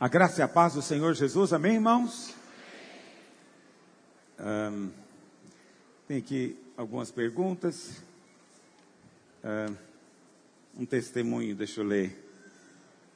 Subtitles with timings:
[0.00, 2.32] A graça e a paz do Senhor Jesus, amém, irmãos?
[4.38, 4.90] Um,
[6.06, 8.00] tem aqui algumas perguntas.
[9.42, 12.16] Um, um testemunho, deixa eu ler.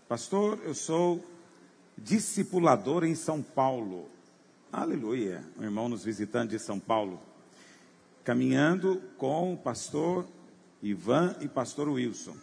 [0.09, 1.25] Pastor, eu sou
[1.97, 4.11] discipulador em São Paulo.
[4.73, 5.45] Aleluia.
[5.57, 7.23] Um irmão nos visitando de São Paulo.
[8.25, 10.27] Caminhando com o pastor
[10.83, 12.37] Ivan e pastor Wilson.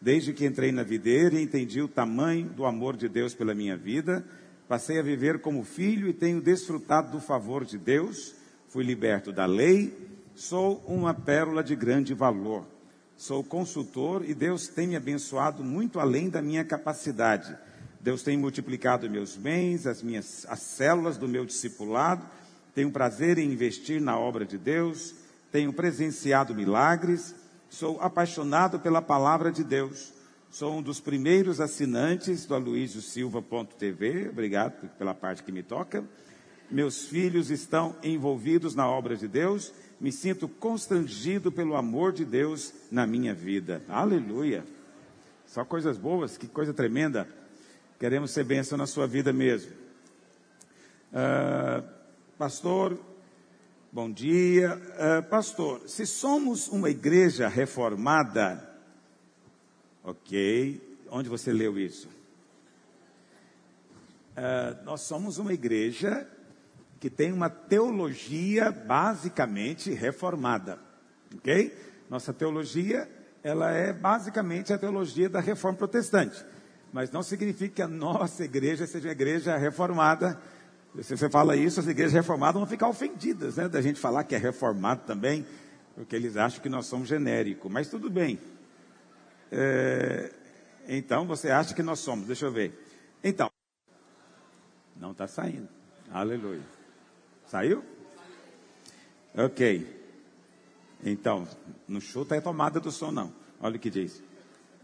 [0.00, 3.76] Desde que entrei na videira e entendi o tamanho do amor de Deus pela minha
[3.76, 4.24] vida,
[4.66, 8.34] passei a viver como filho e tenho desfrutado do favor de Deus.
[8.70, 9.92] Fui liberto da lei,
[10.34, 12.66] sou uma pérola de grande valor.
[13.14, 17.54] Sou consultor e Deus tem me abençoado muito além da minha capacidade.
[18.00, 22.24] Deus tem multiplicado meus bens, as minhas as células do meu discipulado.
[22.74, 25.14] Tenho prazer em investir na obra de Deus.
[25.52, 27.34] Tenho presenciado milagres
[27.70, 30.12] Sou apaixonado pela palavra de Deus.
[30.50, 34.28] Sou um dos primeiros assinantes do aloísiosilva.tv.
[34.28, 36.04] Obrigado pela parte que me toca.
[36.68, 39.72] Meus filhos estão envolvidos na obra de Deus.
[40.00, 43.84] Me sinto constrangido pelo amor de Deus na minha vida.
[43.88, 44.64] Aleluia.
[45.46, 47.28] Só coisas boas, que coisa tremenda.
[48.00, 49.70] Queremos ser bênção na sua vida mesmo.
[51.12, 51.88] Uh,
[52.36, 52.98] pastor,
[53.92, 54.76] Bom dia.
[54.76, 58.72] Uh, pastor, se somos uma igreja reformada,
[60.04, 62.06] ok, onde você leu isso?
[64.36, 66.24] Uh, nós somos uma igreja
[67.00, 70.78] que tem uma teologia basicamente reformada,
[71.34, 71.76] ok?
[72.08, 73.10] Nossa teologia,
[73.42, 76.46] ela é basicamente a teologia da reforma protestante,
[76.92, 80.40] mas não significa que a nossa igreja seja uma igreja reformada
[81.02, 83.68] se você fala isso, as igrejas reformadas vão ficar ofendidas, né?
[83.68, 85.46] Da gente falar que é reformado também,
[85.94, 87.70] porque eles acham que nós somos genéricos.
[87.70, 88.40] Mas tudo bem.
[89.52, 90.32] É,
[90.88, 92.26] então, você acha que nós somos?
[92.26, 92.76] Deixa eu ver.
[93.22, 93.50] Então,
[94.96, 95.68] não está saindo.
[96.12, 96.62] Aleluia.
[97.46, 97.84] Saiu?
[99.36, 100.00] Ok.
[101.04, 101.46] Então,
[101.86, 103.32] no chuta é tomada do som, não.
[103.60, 104.22] Olha o que diz.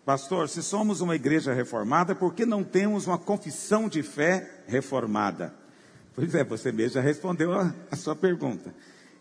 [0.05, 5.53] Pastor, se somos uma igreja reformada, por que não temos uma confissão de fé reformada?
[6.16, 8.75] Pois é, você mesmo já respondeu a, a sua pergunta.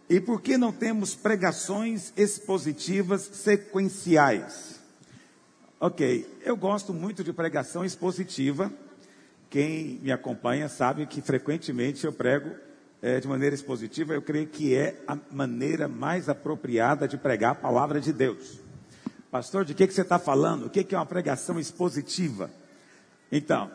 [0.09, 4.79] E por que não temos pregações expositivas sequenciais?
[5.77, 8.71] Ok, eu gosto muito de pregação expositiva.
[9.49, 12.51] Quem me acompanha sabe que frequentemente eu prego
[13.01, 14.13] é, de maneira expositiva.
[14.13, 18.61] Eu creio que é a maneira mais apropriada de pregar a palavra de Deus.
[19.29, 20.67] Pastor, de que, que você está falando?
[20.67, 22.49] O que, que é uma pregação expositiva?
[23.29, 23.69] Então,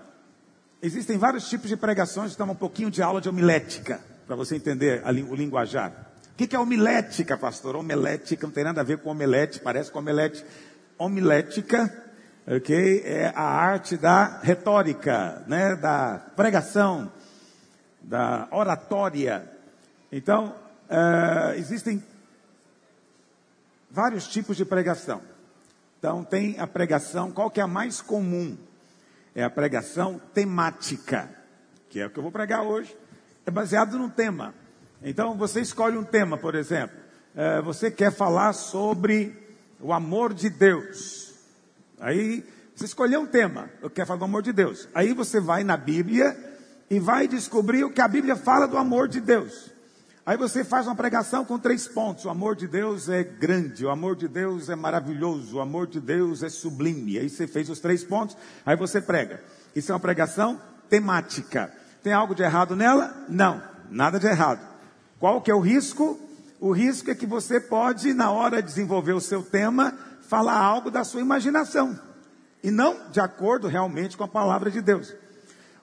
[0.83, 5.03] Existem vários tipos de pregações, então um pouquinho de aula de homilética, para você entender
[5.05, 5.93] a, o linguajar.
[6.33, 7.77] O que, que é homilética, pastor?
[7.77, 10.43] Homilética não tem nada a ver com omelete, parece com omelete.
[10.97, 11.93] Homilética,
[12.47, 13.03] ok?
[13.05, 15.77] É a arte da retórica, né?
[15.77, 17.13] Da pregação,
[18.01, 19.47] da oratória.
[20.11, 20.57] Então,
[20.89, 22.03] uh, existem
[23.91, 25.21] vários tipos de pregação.
[25.99, 28.57] Então, tem a pregação, qual que é a mais comum?
[29.35, 31.31] É a pregação temática,
[31.89, 32.97] que é o que eu vou pregar hoje.
[33.47, 34.55] É baseado num tema.
[35.03, 36.97] Então você escolhe um tema, por exemplo.
[37.35, 39.37] É, você quer falar sobre
[39.81, 41.35] o amor de Deus.
[41.99, 43.71] Aí você escolheu um tema.
[43.83, 44.89] Eu quero falar do amor de Deus.
[44.95, 46.37] Aí você vai na Bíblia
[46.89, 49.70] e vai descobrir o que a Bíblia fala do amor de Deus.
[50.31, 53.91] Aí você faz uma pregação com três pontos: o amor de Deus é grande, o
[53.91, 57.19] amor de Deus é maravilhoso, o amor de Deus é sublime.
[57.19, 59.43] Aí você fez os três pontos, aí você prega.
[59.75, 61.75] Isso é uma pregação temática.
[62.01, 63.13] Tem algo de errado nela?
[63.29, 63.61] Não,
[63.91, 64.61] nada de errado.
[65.19, 66.17] Qual que é o risco?
[66.61, 70.93] O risco é que você pode, na hora de desenvolver o seu tema, falar algo
[70.93, 71.99] da sua imaginação
[72.63, 75.13] e não de acordo realmente com a palavra de Deus.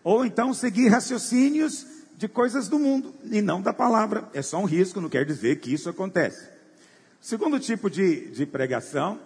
[0.05, 4.28] Ou então seguir raciocínios de coisas do mundo e não da palavra.
[4.33, 6.50] É só um risco, não quer dizer que isso acontece.
[7.22, 9.19] Segundo tipo de, de pregação,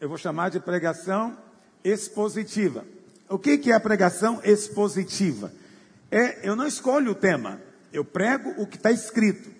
[0.00, 1.36] eu vou chamar de pregação
[1.84, 2.84] expositiva.
[3.28, 5.52] O que, que é a pregação expositiva?
[6.10, 7.60] É, eu não escolho o tema,
[7.92, 9.50] eu prego o que está escrito.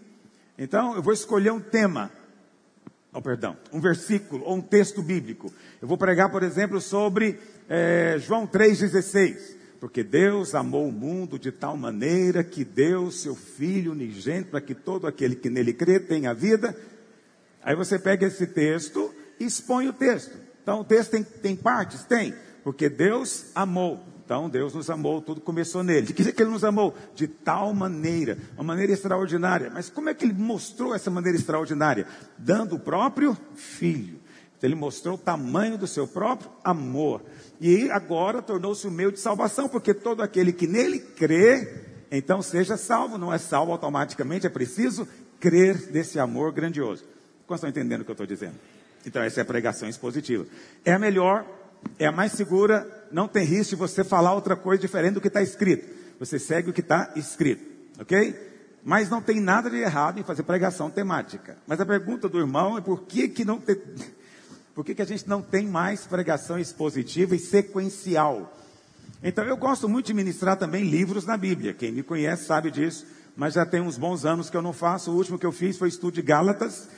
[0.59, 2.11] Então, eu vou escolher um tema,
[3.13, 5.53] oh, perdão, um versículo ou um texto bíblico.
[5.81, 7.39] Eu vou pregar, por exemplo, sobre
[7.69, 9.60] é, João 3,16.
[9.81, 14.75] Porque Deus amou o mundo de tal maneira que deu seu Filho unigênito para que
[14.75, 16.77] todo aquele que nele crê tenha vida.
[17.63, 20.37] Aí você pega esse texto e expõe o texto.
[20.63, 22.03] Então o texto tem, tem partes?
[22.05, 22.35] Tem.
[22.63, 24.05] Porque Deus amou.
[24.23, 26.09] Então Deus nos amou, tudo começou nele.
[26.09, 26.95] De que que ele nos amou?
[27.15, 29.71] De tal maneira, uma maneira extraordinária.
[29.71, 32.07] Mas como é que ele mostrou essa maneira extraordinária?
[32.39, 34.20] Dando o próprio filho.
[34.63, 37.23] Ele mostrou o tamanho do seu próprio amor.
[37.61, 42.77] E agora tornou-se o meio de salvação, porque todo aquele que nele crê, então seja
[42.77, 43.17] salvo.
[43.17, 45.09] Não é salvo automaticamente, é preciso
[45.39, 47.05] crer nesse amor grandioso.
[47.47, 48.55] Quantos estão entendendo o que eu estou dizendo?
[49.05, 50.47] Então, essa é a pregação expositiva.
[50.85, 51.47] É a melhor,
[51.99, 55.29] é a mais segura, não tem risco de você falar outra coisa diferente do que
[55.29, 55.89] está escrito.
[56.19, 57.65] Você segue o que está escrito,
[57.99, 58.49] ok?
[58.85, 61.57] Mas não tem nada de errado em fazer pregação temática.
[61.67, 63.77] Mas a pergunta do irmão é por que, que não tem.
[64.81, 68.59] Por que, que a gente não tem mais pregação expositiva e sequencial?
[69.23, 71.75] Então eu gosto muito de ministrar também livros na Bíblia.
[71.75, 73.07] Quem me conhece sabe disso,
[73.37, 75.11] mas já tem uns bons anos que eu não faço.
[75.11, 76.89] O último que eu fiz foi estudo de Gálatas,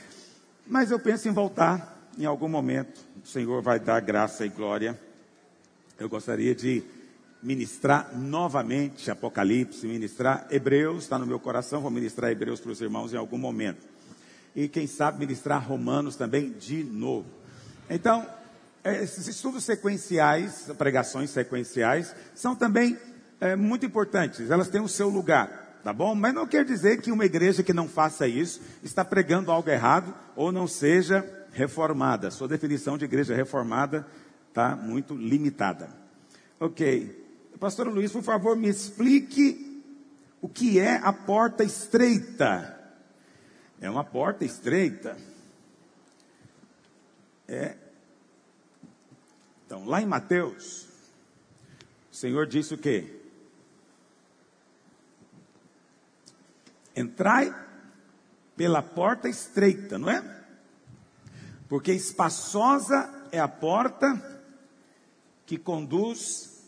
[0.65, 3.01] mas eu penso em voltar em algum momento.
[3.21, 4.97] O Senhor vai dar graça e glória.
[5.99, 6.81] Eu gostaria de
[7.41, 13.11] ministrar novamente Apocalipse, ministrar Hebreus, está no meu coração, vou ministrar Hebreus para os irmãos
[13.11, 13.85] em algum momento.
[14.55, 17.42] E quem sabe ministrar Romanos também de novo.
[17.89, 18.25] Então,
[18.83, 22.97] esses estudos sequenciais, pregações sequenciais, são também
[23.39, 26.15] é, muito importantes, elas têm o seu lugar, tá bom?
[26.15, 30.13] Mas não quer dizer que uma igreja que não faça isso está pregando algo errado
[30.35, 32.31] ou não seja reformada.
[32.31, 34.05] Sua definição de igreja reformada
[34.49, 35.89] está muito limitada.
[36.59, 37.21] Ok.
[37.59, 39.81] Pastor Luiz, por favor, me explique
[40.41, 42.77] o que é a porta estreita.
[43.79, 45.15] É uma porta estreita.
[47.53, 47.77] É.
[49.65, 50.87] Então, lá em Mateus,
[52.11, 53.21] o Senhor disse o quê?
[56.95, 57.53] Entrai
[58.55, 60.43] pela porta estreita, não é?
[61.69, 64.41] Porque espaçosa é a porta
[65.45, 66.63] que conduz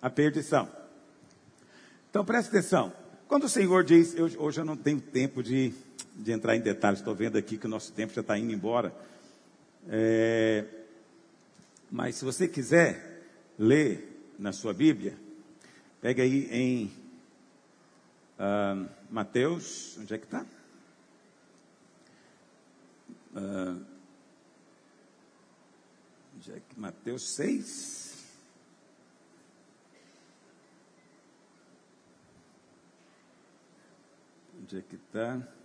[0.00, 0.70] à perdição.
[2.10, 2.92] Então preste atenção.
[3.28, 5.74] Quando o Senhor diz, eu, hoje eu não tenho tempo de,
[6.14, 8.94] de entrar em detalhes, estou vendo aqui que o nosso tempo já está indo embora.
[9.88, 10.64] É,
[11.90, 13.24] mas se você quiser
[13.58, 15.16] ler na sua Bíblia,
[16.00, 16.86] pega aí em
[18.38, 20.44] uh, Mateus, onde é que está?
[23.34, 23.96] Uh,
[26.48, 28.24] é Mateus 6.
[34.60, 35.56] Onde é que está?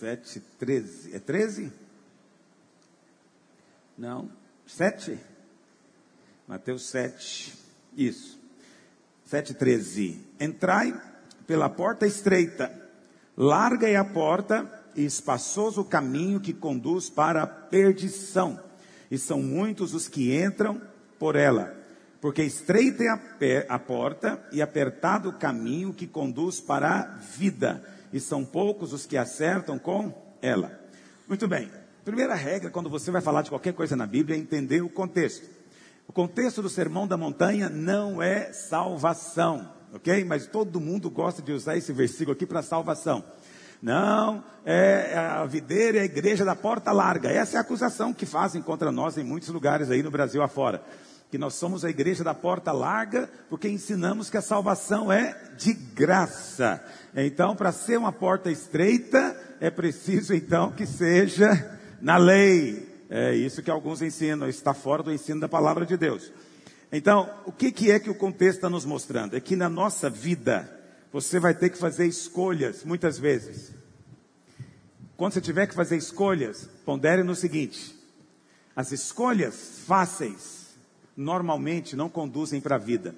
[0.00, 1.14] Sete, treze.
[1.14, 1.70] É treze?
[3.98, 4.30] Não.
[4.66, 5.18] Sete?
[6.48, 7.52] Mateus sete.
[7.94, 8.40] Isso.
[9.26, 10.18] Sete, treze.
[10.40, 10.98] Entrai
[11.46, 12.74] pela porta estreita,
[13.36, 14.66] larga é a porta
[14.96, 18.58] e espaçoso o caminho que conduz para a perdição,
[19.10, 20.80] e são muitos os que entram
[21.18, 21.76] por ela.
[22.22, 27.84] Porque estreita é a, a porta e apertado o caminho que conduz para a vida,
[28.12, 30.12] e são poucos os que acertam com
[30.42, 30.80] ela.
[31.28, 31.70] Muito bem.
[32.04, 35.48] Primeira regra, quando você vai falar de qualquer coisa na Bíblia, é entender o contexto.
[36.08, 40.24] O contexto do sermão da montanha não é salvação, ok?
[40.24, 43.22] Mas todo mundo gosta de usar esse versículo aqui para salvação.
[43.82, 47.30] Não, é, é a videira é a igreja da porta larga.
[47.30, 50.82] Essa é a acusação que fazem contra nós em muitos lugares aí no Brasil afora.
[51.30, 55.72] Que nós somos a igreja da porta larga, porque ensinamos que a salvação é de
[55.72, 56.84] graça.
[57.14, 62.88] Então, para ser uma porta estreita, é preciso então que seja na lei.
[63.08, 66.32] É isso que alguns ensinam, está fora do ensino da palavra de Deus.
[66.92, 69.36] Então, o que, que é que o contexto está nos mostrando?
[69.36, 70.68] É que na nossa vida,
[71.12, 73.72] você vai ter que fazer escolhas, muitas vezes.
[75.16, 77.94] Quando você tiver que fazer escolhas, pondere no seguinte:
[78.74, 80.59] as escolhas fáceis,
[81.16, 83.14] normalmente, não conduzem para a vida.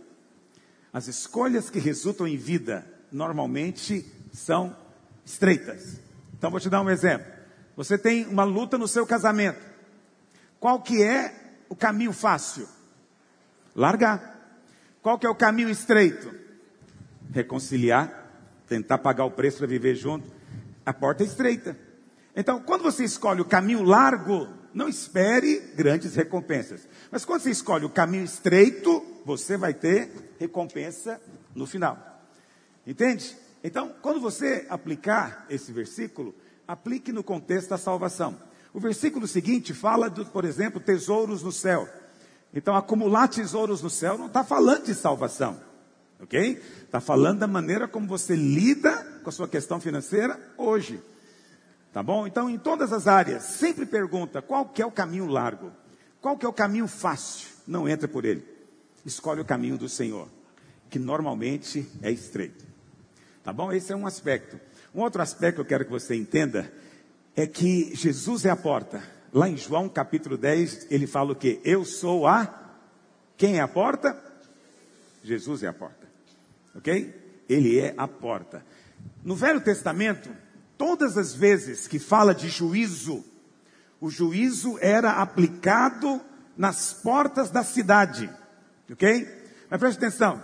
[0.92, 4.76] As escolhas que resultam em vida, normalmente, são
[5.24, 6.00] estreitas.
[6.36, 7.26] Então, vou te dar um exemplo.
[7.76, 9.60] Você tem uma luta no seu casamento.
[10.60, 11.34] Qual que é
[11.68, 12.68] o caminho fácil?
[13.74, 14.32] Largar.
[15.00, 16.32] Qual que é o caminho estreito?
[17.32, 18.30] Reconciliar,
[18.68, 20.30] tentar pagar o preço para viver junto.
[20.84, 21.76] A porta é estreita.
[22.36, 26.86] Então, quando você escolhe o caminho largo, não espere grandes recompensas.
[27.12, 31.20] Mas quando você escolhe o caminho estreito, você vai ter recompensa
[31.54, 31.98] no final.
[32.86, 33.36] Entende?
[33.62, 36.34] Então, quando você aplicar esse versículo,
[36.66, 38.40] aplique no contexto da salvação.
[38.72, 41.86] O versículo seguinte fala, do, por exemplo, tesouros no céu.
[42.54, 45.60] Então, acumular tesouros no céu não está falando de salvação,
[46.18, 46.62] ok?
[46.82, 50.98] Está falando da maneira como você lida com a sua questão financeira hoje,
[51.92, 52.26] tá bom?
[52.26, 55.72] Então, em todas as áreas, sempre pergunta qual que é o caminho largo,
[56.22, 57.48] qual que é o caminho fácil.
[57.66, 58.42] Não entre por ele,
[59.04, 60.28] escolhe o caminho do Senhor.
[60.88, 62.66] que normalmente é estreito.
[63.42, 63.72] Tá bom?
[63.72, 64.60] Esse é um aspecto.
[64.94, 66.70] Um outro aspecto que eu quero que você entenda
[67.34, 69.02] é que Jesus é a porta.
[69.32, 71.60] Lá em João capítulo 10, ele fala o quê?
[71.64, 72.76] Eu sou a.
[73.38, 74.22] Quem é a porta?
[75.24, 76.06] Jesus é a porta.
[76.74, 77.42] Ok?
[77.48, 78.62] Ele é a porta.
[79.24, 80.28] No Velho Testamento,
[80.76, 83.24] todas as vezes que fala de juízo,
[84.02, 86.20] o juízo era aplicado
[86.58, 88.28] nas portas da cidade.
[88.90, 89.28] Ok?
[89.70, 90.42] Mas preste atenção.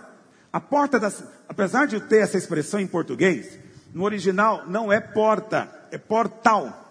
[0.51, 1.11] A porta da
[1.47, 3.59] apesar de ter essa expressão em português,
[3.93, 6.89] no original não é porta, é portal.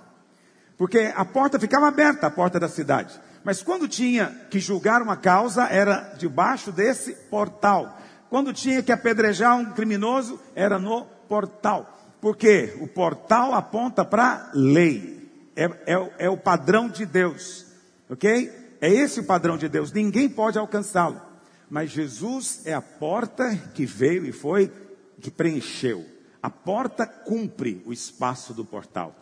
[0.77, 3.19] Porque a porta ficava aberta, a porta da cidade.
[3.43, 7.99] Mas quando tinha que julgar uma causa, era debaixo desse portal.
[8.29, 11.99] Quando tinha que apedrejar um criminoso, era no portal.
[12.21, 15.18] Porque o portal aponta para a lei.
[15.59, 17.67] É, é, é o padrão de Deus.
[18.09, 18.53] Ok?
[18.81, 19.91] É esse o padrão de Deus.
[19.91, 21.21] Ninguém pode alcançá-lo.
[21.69, 24.73] Mas Jesus é a porta que veio e foi,
[25.21, 26.07] que preencheu.
[26.41, 29.13] A porta cumpre o espaço do portal.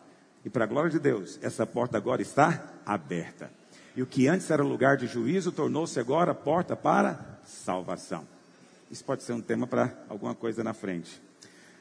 [0.45, 3.50] E para a glória de Deus, essa porta agora está aberta.
[3.97, 8.28] E o que antes era lugar de juízo tornou-se agora porta para salvação.
[8.90, 11.19] Isso pode ser um tema para alguma coisa na frente.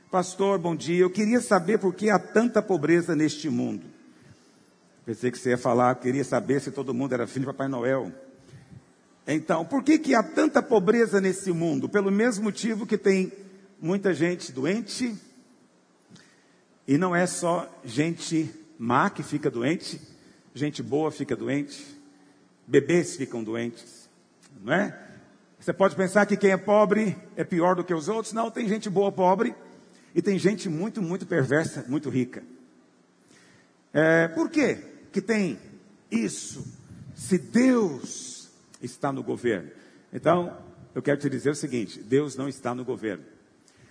[0.09, 1.01] Pastor, bom dia.
[1.01, 3.94] Eu queria saber por que há tanta pobreza neste mundo.
[5.05, 8.11] Pensei que você ia falar, queria saber se todo mundo era filho de Papai Noel.
[9.27, 11.87] Então, por que, que há tanta pobreza nesse mundo?
[11.87, 13.31] Pelo mesmo motivo que tem
[13.79, 15.15] muita gente doente,
[16.87, 20.01] e não é só gente má que fica doente,
[20.55, 21.85] gente boa fica doente,
[22.65, 24.09] bebês ficam doentes,
[24.63, 24.99] não é?
[25.59, 28.33] Você pode pensar que quem é pobre é pior do que os outros.
[28.33, 29.55] Não, tem gente boa pobre
[30.15, 32.43] e tem gente muito, muito perversa, muito rica.
[33.93, 35.57] É, por quê que tem
[36.11, 36.67] isso?
[37.15, 39.71] Se Deus está no governo.
[40.11, 40.57] Então,
[40.93, 43.23] eu quero te dizer o seguinte: Deus não está no governo.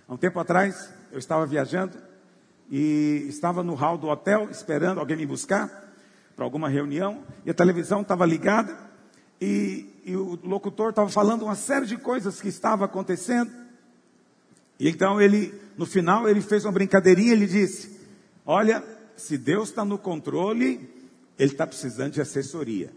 [0.06, 1.96] Há um tempo atrás, eu estava viajando
[2.70, 5.94] e estava no hall do hotel esperando alguém me buscar
[6.36, 8.76] para alguma reunião e a televisão estava ligada
[9.40, 13.50] e, e o locutor estava falando uma série de coisas que estava acontecendo.
[14.78, 17.98] E então ele, no final, ele fez uma brincadeirinha, ele disse:
[18.44, 18.84] Olha,
[19.16, 20.92] se Deus está no controle,
[21.38, 22.92] ele está precisando de assessoria.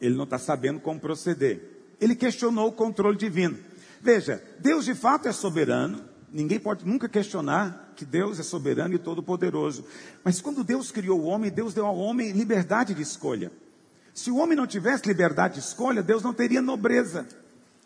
[0.00, 1.60] Ele não está sabendo como proceder.
[2.00, 3.58] Ele questionou o controle divino.
[4.00, 6.04] Veja, Deus de fato é soberano.
[6.32, 9.84] Ninguém pode nunca questionar que Deus é soberano e todo-poderoso.
[10.22, 13.50] Mas quando Deus criou o homem, Deus deu ao homem liberdade de escolha.
[14.12, 17.26] Se o homem não tivesse liberdade de escolha, Deus não teria nobreza.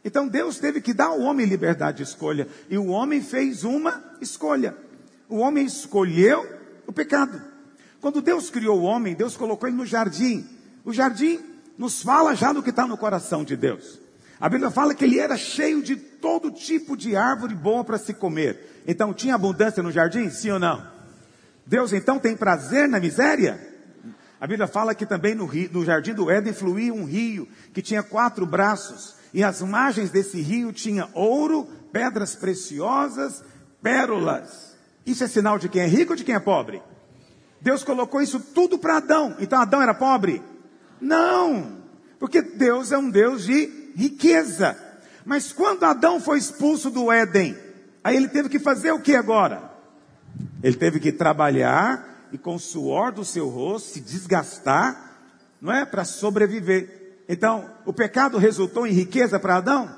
[0.05, 2.49] Então Deus teve que dar ao homem liberdade de escolha.
[2.69, 4.77] E o homem fez uma escolha.
[5.29, 6.45] O homem escolheu
[6.87, 7.41] o pecado.
[8.01, 10.49] Quando Deus criou o homem, Deus colocou ele no jardim.
[10.85, 11.39] O jardim
[11.77, 13.99] nos fala já do que está no coração de Deus.
[14.41, 18.15] A Bíblia fala que ele era cheio de todo tipo de árvore boa para se
[18.15, 18.83] comer.
[18.87, 20.31] Então tinha abundância no jardim?
[20.31, 20.87] Sim ou não?
[21.67, 23.61] Deus então tem prazer na miséria?
[24.41, 27.83] A Bíblia fala que também no, rio, no jardim do Éden fluía um rio que
[27.83, 29.15] tinha quatro braços.
[29.35, 33.45] E as margens desse rio tinha ouro, pedras preciosas,
[33.83, 34.75] pérolas.
[35.05, 36.83] Isso é sinal de quem é rico ou de quem é pobre?
[37.61, 39.37] Deus colocou isso tudo para Adão.
[39.39, 40.43] Então Adão era pobre?
[41.01, 41.79] Não,
[42.19, 44.77] porque Deus é um Deus de riqueza.
[45.25, 47.57] Mas quando Adão foi expulso do Éden,
[48.03, 49.71] aí ele teve que fazer o que agora?
[50.63, 55.19] Ele teve que trabalhar e com o suor do seu rosto se desgastar,
[55.61, 55.85] não é?
[55.85, 57.23] Para sobreviver.
[57.29, 59.95] Então, o pecado resultou em riqueza para Adão?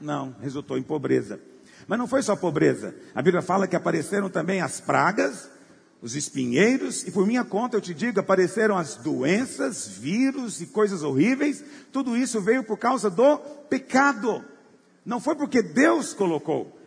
[0.00, 1.40] Não, resultou em pobreza.
[1.86, 2.94] Mas não foi só pobreza.
[3.14, 5.50] A Bíblia fala que apareceram também as pragas,
[6.04, 11.02] os espinheiros, e por minha conta eu te digo, apareceram as doenças, vírus e coisas
[11.02, 11.64] horríveis.
[11.90, 13.38] Tudo isso veio por causa do
[13.70, 14.44] pecado.
[15.02, 16.78] Não foi porque Deus colocou.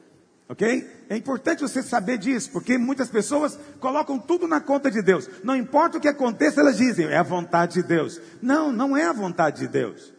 [0.47, 0.87] Ok?
[1.09, 5.27] É importante você saber disso, porque muitas pessoas colocam tudo na conta de Deus.
[5.43, 8.21] Não importa o que aconteça, elas dizem, é a vontade de Deus.
[8.39, 10.13] Não, não é a vontade de Deus.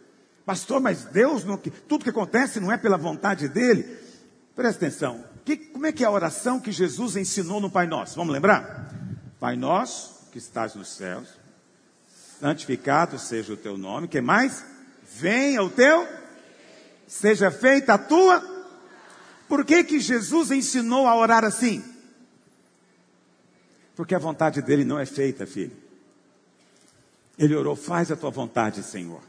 [0.45, 1.55] Pastor, mas Deus, não,
[1.87, 3.97] tudo que acontece não é pela vontade dele.
[4.59, 5.23] Presta atenção.
[5.45, 8.17] Que, como é que é a oração que Jesus ensinou no Pai Nosso?
[8.17, 8.93] Vamos lembrar?
[9.39, 11.29] Pai Nosso, que estás nos céus,
[12.41, 14.09] santificado seja o teu nome.
[14.09, 14.65] que mais?
[15.15, 16.05] Venha o teu,
[17.07, 18.43] seja feita a tua.
[19.47, 21.81] Por que que Jesus ensinou a orar assim?
[23.95, 25.71] Porque a vontade dele não é feita, filho.
[27.37, 29.21] Ele orou, faz a tua vontade, Senhor.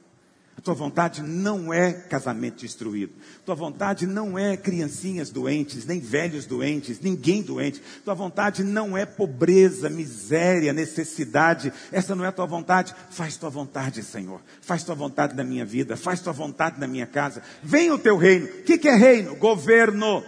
[0.62, 3.14] Tua vontade não é casamento destruído.
[3.46, 7.82] Tua vontade não é criancinhas doentes, nem velhos doentes, ninguém doente.
[8.04, 11.72] Tua vontade não é pobreza, miséria, necessidade.
[11.90, 12.94] Essa não é a tua vontade.
[13.10, 14.40] Faz tua vontade, Senhor.
[14.60, 15.96] Faz tua vontade na minha vida.
[15.96, 17.42] Faz tua vontade na minha casa.
[17.62, 18.46] Venha o teu reino.
[18.46, 19.36] O que, que é reino?
[19.36, 20.22] Governo.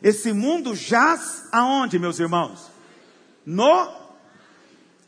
[0.00, 2.70] Esse mundo jaz aonde, meus irmãos?
[3.44, 4.00] No.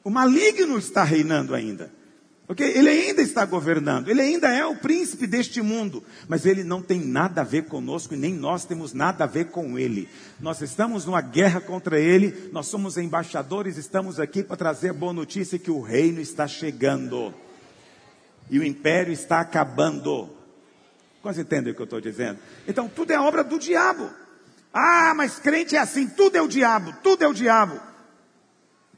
[0.02, 1.92] O maligno está reinando ainda.
[2.58, 7.00] Ele ainda está governando, ele ainda é o príncipe deste mundo, mas ele não tem
[7.00, 10.10] nada a ver conosco e nem nós temos nada a ver com ele.
[10.38, 15.14] Nós estamos numa guerra contra ele, nós somos embaixadores, estamos aqui para trazer a boa
[15.14, 17.32] notícia que o reino está chegando
[18.50, 20.28] e o império está acabando.
[21.22, 22.38] Quase entendem o que eu estou dizendo?
[22.68, 24.10] Então tudo é obra do diabo.
[24.70, 27.80] Ah, mas crente é assim, tudo é o diabo, tudo é o diabo.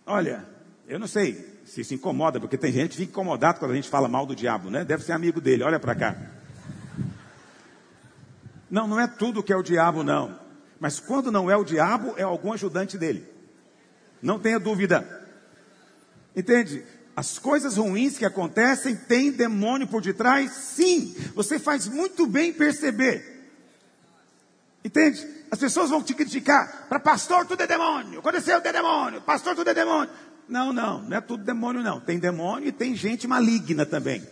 [0.04, 0.44] Olha,
[0.88, 3.88] eu não sei, se se incomoda, porque tem gente que fica incomodado quando a gente
[3.88, 4.84] fala mal do diabo, né?
[4.84, 6.16] Deve ser amigo dele, olha para cá.
[8.70, 10.38] Não, não é tudo que é o diabo, não.
[10.78, 13.26] Mas quando não é o diabo, é algum ajudante dele.
[14.22, 15.04] Não tenha dúvida.
[16.34, 16.84] Entende?
[17.16, 20.52] As coisas ruins que acontecem têm demônio por detrás?
[20.52, 21.14] Sim.
[21.34, 23.50] Você faz muito bem perceber.
[24.84, 25.26] Entende?
[25.50, 26.86] As pessoas vão te criticar.
[26.88, 28.20] Para pastor tudo é demônio.
[28.20, 29.20] Aconteceu tudo é demônio.
[29.22, 30.10] Pastor tudo é demônio.
[30.48, 32.00] Não, não, não é tudo demônio, não.
[32.00, 34.26] Tem demônio e tem gente maligna também.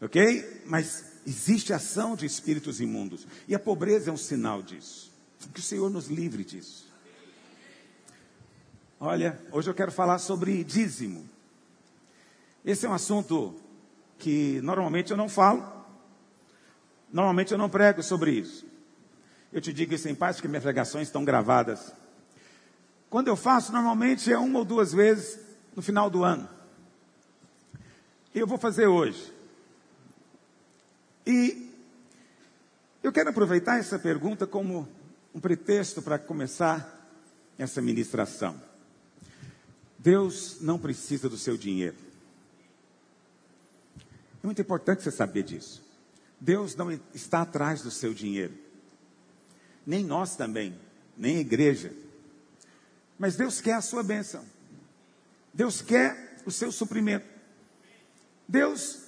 [0.00, 0.62] Ok?
[0.66, 3.26] Mas existe ação de espíritos imundos.
[3.46, 5.12] E a pobreza é um sinal disso.
[5.52, 6.90] Que o Senhor nos livre disso.
[8.98, 11.28] Olha, hoje eu quero falar sobre dízimo.
[12.64, 13.54] Esse é um assunto
[14.18, 15.62] que normalmente eu não falo.
[17.12, 18.66] Normalmente eu não prego sobre isso.
[19.52, 21.92] Eu te digo isso em paz, porque minhas pregações estão gravadas
[23.10, 25.38] quando eu faço, normalmente é uma ou duas vezes
[25.74, 26.48] no final do ano.
[28.34, 29.32] Eu vou fazer hoje.
[31.26, 31.70] E
[33.02, 34.88] eu quero aproveitar essa pergunta como
[35.34, 37.08] um pretexto para começar
[37.58, 38.60] essa ministração.
[39.98, 41.96] Deus não precisa do seu dinheiro.
[44.42, 45.82] É muito importante você saber disso.
[46.38, 48.52] Deus não está atrás do seu dinheiro.
[49.86, 50.78] Nem nós também,
[51.16, 51.92] nem a igreja.
[53.18, 54.44] Mas Deus quer a sua bênção.
[55.52, 57.26] Deus quer o seu suprimento.
[58.46, 59.04] Deus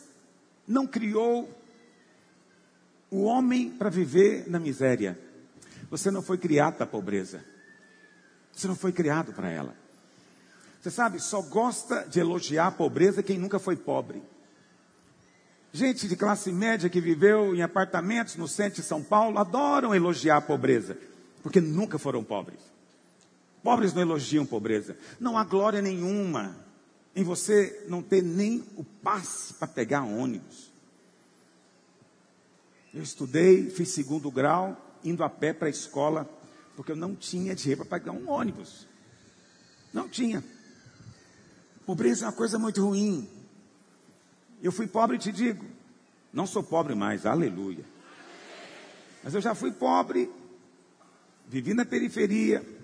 [0.66, 1.52] não criou
[3.10, 5.18] o homem para viver na miséria.
[5.90, 7.44] Você não foi criado para a pobreza.
[8.52, 9.76] Você não foi criado para ela.
[10.80, 14.22] Você sabe, só gosta de elogiar a pobreza quem nunca foi pobre.
[15.72, 20.38] Gente de classe média que viveu em apartamentos no centro de São Paulo adoram elogiar
[20.38, 20.96] a pobreza,
[21.42, 22.60] porque nunca foram pobres.
[23.66, 24.96] Pobres não elogiam pobreza.
[25.18, 26.56] Não há glória nenhuma
[27.16, 30.70] em você não ter nem o passe para pegar ônibus.
[32.94, 36.30] Eu estudei, fiz segundo grau, indo a pé para a escola,
[36.76, 38.86] porque eu não tinha dinheiro para pagar um ônibus.
[39.92, 40.44] Não tinha.
[41.84, 43.28] Pobreza é uma coisa muito ruim.
[44.62, 45.64] Eu fui pobre, te digo.
[46.32, 47.84] Não sou pobre mais, aleluia.
[49.24, 50.30] Mas eu já fui pobre,
[51.48, 52.75] vivi na periferia,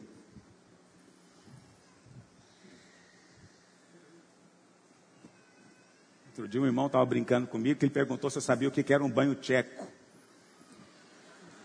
[6.33, 8.91] Outro dia um irmão estava brincando comigo que ele perguntou se eu sabia o que
[8.91, 9.87] era um banho tcheco.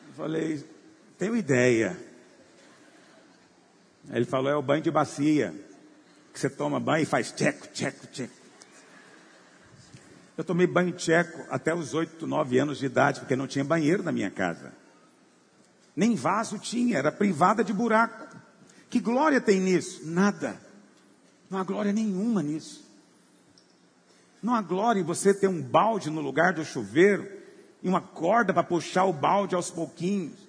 [0.09, 0.65] Eu falei,
[1.17, 1.97] tenho ideia.
[4.11, 5.55] Ele falou, é o banho de bacia.
[6.33, 8.33] Que você toma banho e faz tcheco, tcheco, tcheco.
[10.37, 14.03] Eu tomei banho tcheco até os 8, 9 anos de idade, porque não tinha banheiro
[14.03, 14.73] na minha casa.
[15.95, 18.35] Nem vaso tinha, era privada de buraco.
[18.89, 20.01] Que glória tem nisso?
[20.05, 20.59] Nada.
[21.49, 22.86] Não há glória nenhuma nisso.
[24.41, 27.27] Não há glória em você ter um balde no lugar do chuveiro
[27.81, 30.47] e uma corda para puxar o balde aos pouquinhos.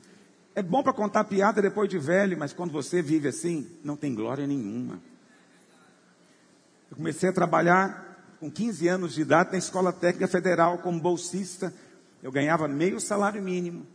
[0.55, 4.14] É bom para contar piada depois de velho, mas quando você vive assim, não tem
[4.14, 5.01] glória nenhuma.
[6.90, 11.72] Eu comecei a trabalhar com 15 anos de idade na Escola Técnica Federal como bolsista.
[12.22, 13.87] Eu ganhava meio salário mínimo.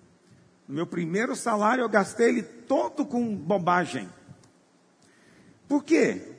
[0.67, 4.09] No meu primeiro salário eu gastei ele todo com bobagem.
[5.67, 6.32] Por quê?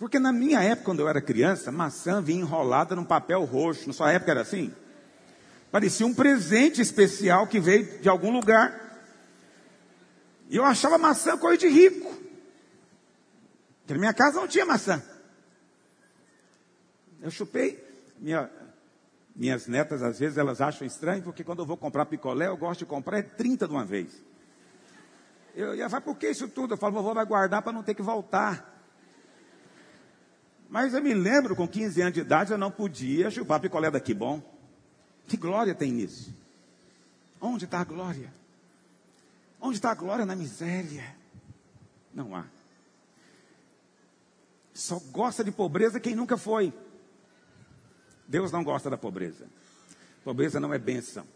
[0.00, 3.86] Porque na minha época, quando eu era criança, maçã vinha enrolada num papel roxo.
[3.86, 4.74] Na sua época era assim?
[5.70, 8.80] Parecia um presente especial que veio de algum lugar.
[10.48, 12.08] E eu achava maçã coisa de rico.
[13.80, 15.02] Porque na minha casa não tinha maçã.
[17.20, 17.86] Eu chupei.
[18.18, 18.50] Minha,
[19.36, 22.78] minhas netas, às vezes, elas acham estranho, porque quando eu vou comprar picolé, eu gosto
[22.80, 24.14] de comprar 30 de uma vez.
[25.54, 26.72] Eu ia falar, por que isso tudo?
[26.72, 28.79] Eu falo, vovô vai guardar para não ter que voltar.
[30.70, 34.14] Mas eu me lembro, com 15 anos de idade, eu não podia chupar picolé daqui
[34.14, 34.40] bom.
[35.26, 36.32] Que glória tem nisso?
[37.40, 38.32] Onde está a glória?
[39.60, 41.16] Onde está a glória na miséria?
[42.14, 42.44] Não há.
[44.72, 46.72] Só gosta de pobreza quem nunca foi.
[48.28, 49.46] Deus não gosta da pobreza.
[50.22, 51.26] Pobreza não é bênção.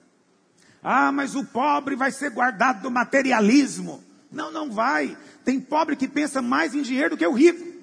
[0.81, 4.03] Ah, mas o pobre vai ser guardado do materialismo.
[4.31, 5.19] Não, não vai.
[5.45, 7.74] Tem pobre que pensa mais em dinheiro do que o rico.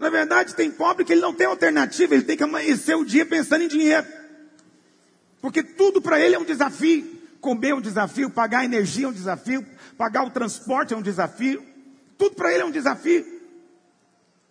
[0.00, 3.26] Na verdade, tem pobre que ele não tem alternativa, ele tem que amanhecer o dia
[3.26, 4.06] pensando em dinheiro.
[5.42, 7.20] Porque tudo para ele é um desafio.
[7.38, 9.64] Comer é um desafio, pagar a energia é um desafio,
[9.98, 11.62] pagar o transporte é um desafio.
[12.16, 13.26] Tudo para ele é um desafio.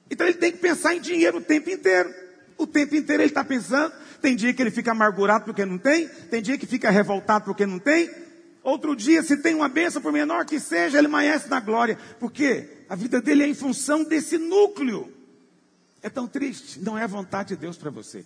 [0.10, 2.14] Então ele tem que pensar em dinheiro o tempo inteiro.
[2.56, 3.92] O tempo inteiro ele está pensando.
[4.22, 7.66] Tem dia que ele fica amargurado porque não tem, tem dia que fica revoltado porque
[7.66, 8.08] não tem.
[8.62, 11.98] Outro dia, se tem uma benção, por menor que seja, ele amanhece na glória.
[12.20, 15.19] Porque a vida dele é em função desse núcleo.
[16.02, 16.80] É tão triste.
[16.80, 18.26] Não é a vontade de Deus para você.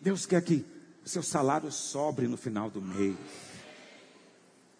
[0.00, 0.64] Deus quer que
[1.04, 3.16] seu salário sobre no final do mês.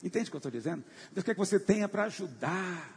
[0.02, 0.85] Entende o que eu estou dizendo?
[1.12, 2.90] Deus quer que você tenha para ajudar.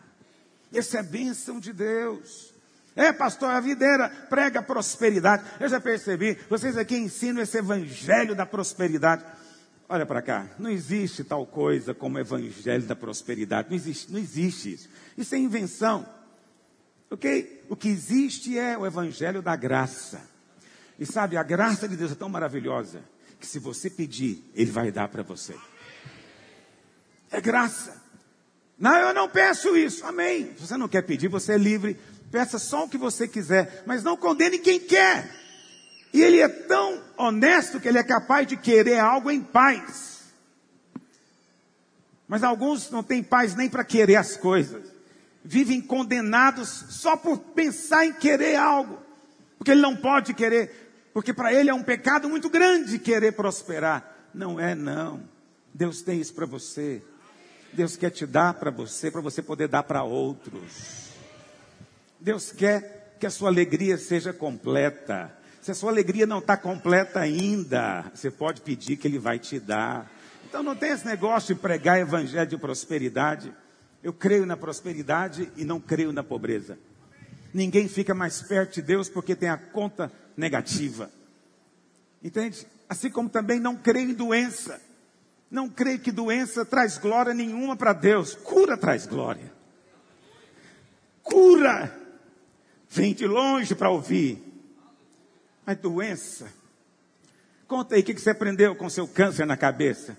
[0.74, 2.54] Essa é a bênção de Deus.
[2.96, 5.44] É, pastor, a videira prega prosperidade.
[5.60, 9.24] Eu já percebi, vocês aqui ensinam esse evangelho da prosperidade.
[9.88, 13.70] Olha para cá, não existe tal coisa como evangelho da prosperidade.
[13.70, 14.90] Não existe, não existe isso.
[15.18, 16.06] Isso é invenção.
[17.10, 17.66] Ok?
[17.70, 20.22] O que existe é o evangelho da graça.
[21.00, 23.02] E sabe, a graça de Deus é tão maravilhosa
[23.40, 25.56] que se você pedir, Ele vai dar para você.
[27.32, 28.02] É graça.
[28.78, 30.06] Não, eu não peço isso.
[30.06, 30.54] Amém.
[30.56, 32.00] Se você não quer pedir, você é livre.
[32.32, 35.34] Peça só o que você quiser, mas não condene quem quer.
[36.14, 40.18] E ele é tão honesto que ele é capaz de querer algo em paz.
[42.28, 44.97] Mas alguns não têm paz nem para querer as coisas.
[45.50, 49.00] Vivem condenados só por pensar em querer algo.
[49.58, 54.14] Porque ele não pode querer, porque para ele é um pecado muito grande querer prosperar.
[54.34, 55.24] Não é, não.
[55.74, 57.02] Deus tem isso para você.
[57.72, 61.12] Deus quer te dar para você, para você poder dar para outros.
[62.20, 65.34] Deus quer que a sua alegria seja completa.
[65.62, 69.62] Se a sua alegria não está completa ainda, você pode pedir que Ele vai te
[69.62, 70.12] dar.
[70.46, 73.54] Então não tem esse negócio de pregar evangelho de prosperidade.
[74.04, 76.78] Eu creio na prosperidade e não creio na pobreza.
[77.54, 81.12] Ninguém fica mais perto de Deus porque tem a conta negativa.
[82.24, 82.68] Entende?
[82.88, 84.80] Assim como também não creio em doença.
[85.50, 88.36] Não creio que doença traz glória nenhuma para Deus.
[88.36, 89.52] Cura traz glória.
[91.24, 91.96] Cura.
[92.90, 94.44] Vem de longe para ouvir.
[95.66, 96.48] Mas doença.
[97.68, 100.18] Conta aí o que você aprendeu com seu câncer na cabeça.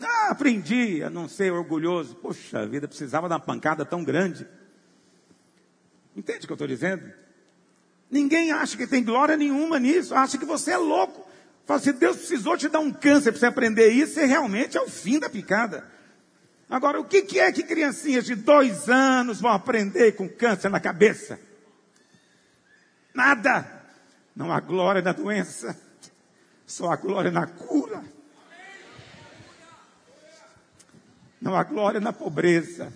[0.00, 2.14] Ah, aprendi a não ser orgulhoso.
[2.16, 4.46] Poxa vida, precisava de uma pancada tão grande.
[6.14, 7.12] Entende o que eu estou dizendo?
[8.10, 10.14] Ninguém acha que tem glória nenhuma nisso.
[10.14, 11.26] Acha que você é louco.
[11.66, 14.80] Fala assim, Deus precisou te dar um câncer para você aprender isso, e realmente é
[14.80, 15.84] o fim da picada.
[16.70, 20.78] Agora, o que, que é que criancinhas de dois anos vão aprender com câncer na
[20.78, 21.40] cabeça?
[23.12, 23.76] Nada.
[24.34, 25.74] Não há glória na doença,
[26.66, 28.04] só há glória na cura.
[31.40, 32.92] Não há glória na pobreza,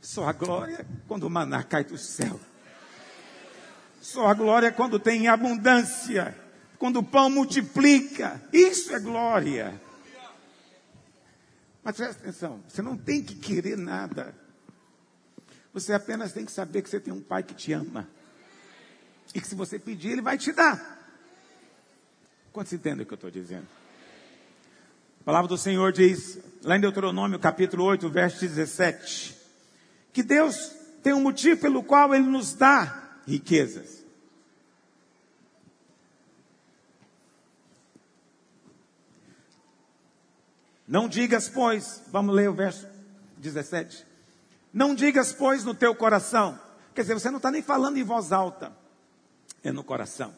[0.00, 2.38] só há glória quando o maná cai do céu.
[4.00, 6.36] Só há glória quando tem abundância
[6.84, 8.42] quando o pão multiplica.
[8.52, 9.80] Isso é glória.
[11.82, 14.34] Mas presta atenção, você não tem que querer nada.
[15.72, 18.06] Você apenas tem que saber que você tem um pai que te ama.
[19.34, 21.00] E que se você pedir, ele vai te dar.
[22.52, 23.66] Quantos entendem o que eu estou dizendo?
[25.24, 29.34] A palavra do Senhor diz, lá em Deuteronômio capítulo 8, verso 17,
[30.12, 30.70] que Deus
[31.02, 34.04] tem um motivo pelo qual Ele nos dá riquezas.
[40.86, 42.86] Não digas, pois, vamos ler o verso
[43.38, 44.04] 17.
[44.74, 46.60] Não digas, pois, no teu coração.
[46.94, 48.76] Quer dizer, você não está nem falando em voz alta,
[49.62, 50.34] é no coração.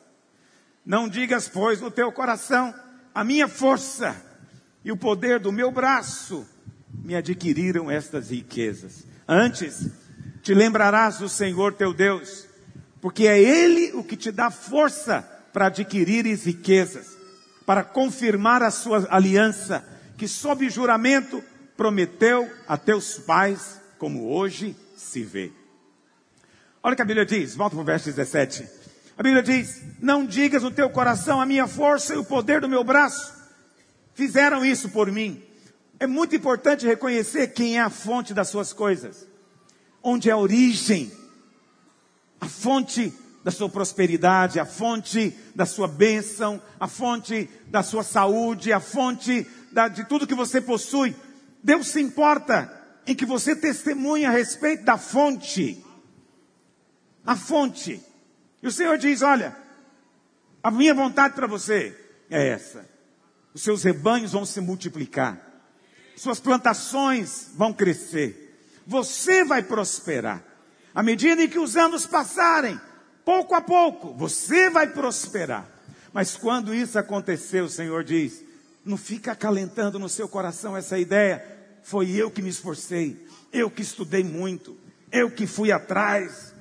[0.84, 2.72] Não digas, pois, no teu coração,
[3.12, 4.24] a minha força
[4.86, 6.46] e o poder do meu braço
[7.02, 9.04] me adquiriram estas riquezas.
[9.26, 9.90] Antes,
[10.44, 12.46] te lembrarás do Senhor teu Deus,
[13.00, 15.22] porque é Ele o que te dá força
[15.52, 17.18] para adquirires riquezas,
[17.66, 19.84] para confirmar a sua aliança
[20.16, 21.42] que sob juramento
[21.76, 25.50] prometeu a teus pais, como hoje se vê.
[26.80, 28.68] Olha o que a Bíblia diz, volta para o verso 17.
[29.18, 32.68] A Bíblia diz: Não digas no teu coração a minha força e o poder do
[32.68, 33.35] meu braço.
[34.16, 35.42] Fizeram isso por mim.
[36.00, 39.28] É muito importante reconhecer quem é a fonte das suas coisas,
[40.02, 41.12] onde é a origem,
[42.40, 43.12] a fonte
[43.44, 49.46] da sua prosperidade, a fonte da sua bênção, a fonte da sua saúde, a fonte
[49.70, 51.14] da, de tudo que você possui.
[51.62, 52.72] Deus se importa
[53.06, 55.84] em que você testemunhe a respeito da fonte.
[57.26, 58.02] A fonte.
[58.62, 59.54] E o Senhor diz: Olha,
[60.62, 61.94] a minha vontade para você
[62.30, 62.95] é essa.
[63.56, 65.40] Os seus rebanhos vão se multiplicar,
[66.14, 68.54] suas plantações vão crescer,
[68.86, 70.44] você vai prosperar.
[70.94, 72.78] À medida em que os anos passarem,
[73.24, 75.66] pouco a pouco, você vai prosperar.
[76.12, 78.44] Mas quando isso acontecer, o Senhor diz:
[78.84, 81.42] não fica acalentando no seu coração essa ideia.
[81.82, 84.76] Foi eu que me esforcei, eu que estudei muito,
[85.10, 86.52] eu que fui atrás,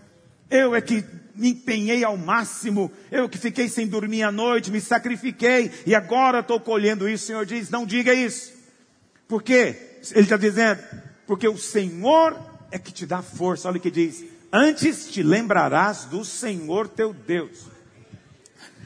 [0.50, 1.04] eu é que
[1.36, 6.40] me empenhei ao máximo, eu que fiquei sem dormir à noite, me sacrifiquei e agora
[6.40, 7.26] estou colhendo isso.
[7.26, 8.54] O Senhor diz: não diga isso.
[9.28, 10.00] Por quê?
[10.12, 10.82] Ele está dizendo:
[11.26, 12.40] porque o Senhor
[12.72, 13.68] é que te dá força.
[13.68, 17.68] Olha o que diz: Antes te lembrarás do Senhor teu Deus.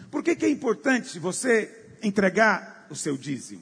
[0.10, 3.62] Por que, que é importante você entregar o seu dízimo?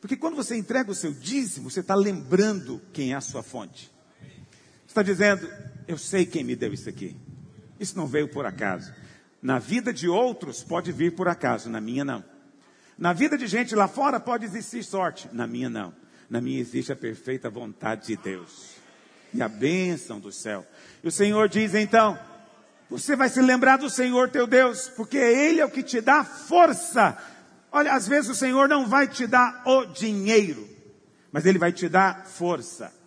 [0.00, 3.90] Porque quando você entrega o seu dízimo, você está lembrando quem é a sua fonte.
[4.20, 5.48] Você está dizendo,
[5.86, 7.14] eu sei quem me deu isso aqui.
[7.82, 8.94] Isso não veio por acaso.
[9.42, 12.24] Na vida de outros pode vir por acaso, na minha não.
[12.96, 15.92] Na vida de gente lá fora pode existir sorte, na minha não.
[16.30, 18.76] Na minha existe a perfeita vontade de Deus
[19.34, 20.64] e a bênção do céu.
[21.02, 22.16] E o Senhor diz então:
[22.88, 26.22] você vai se lembrar do Senhor teu Deus, porque Ele é o que te dá
[26.22, 27.18] força.
[27.72, 30.68] Olha, às vezes o Senhor não vai te dar o dinheiro,
[31.32, 33.01] mas Ele vai te dar força.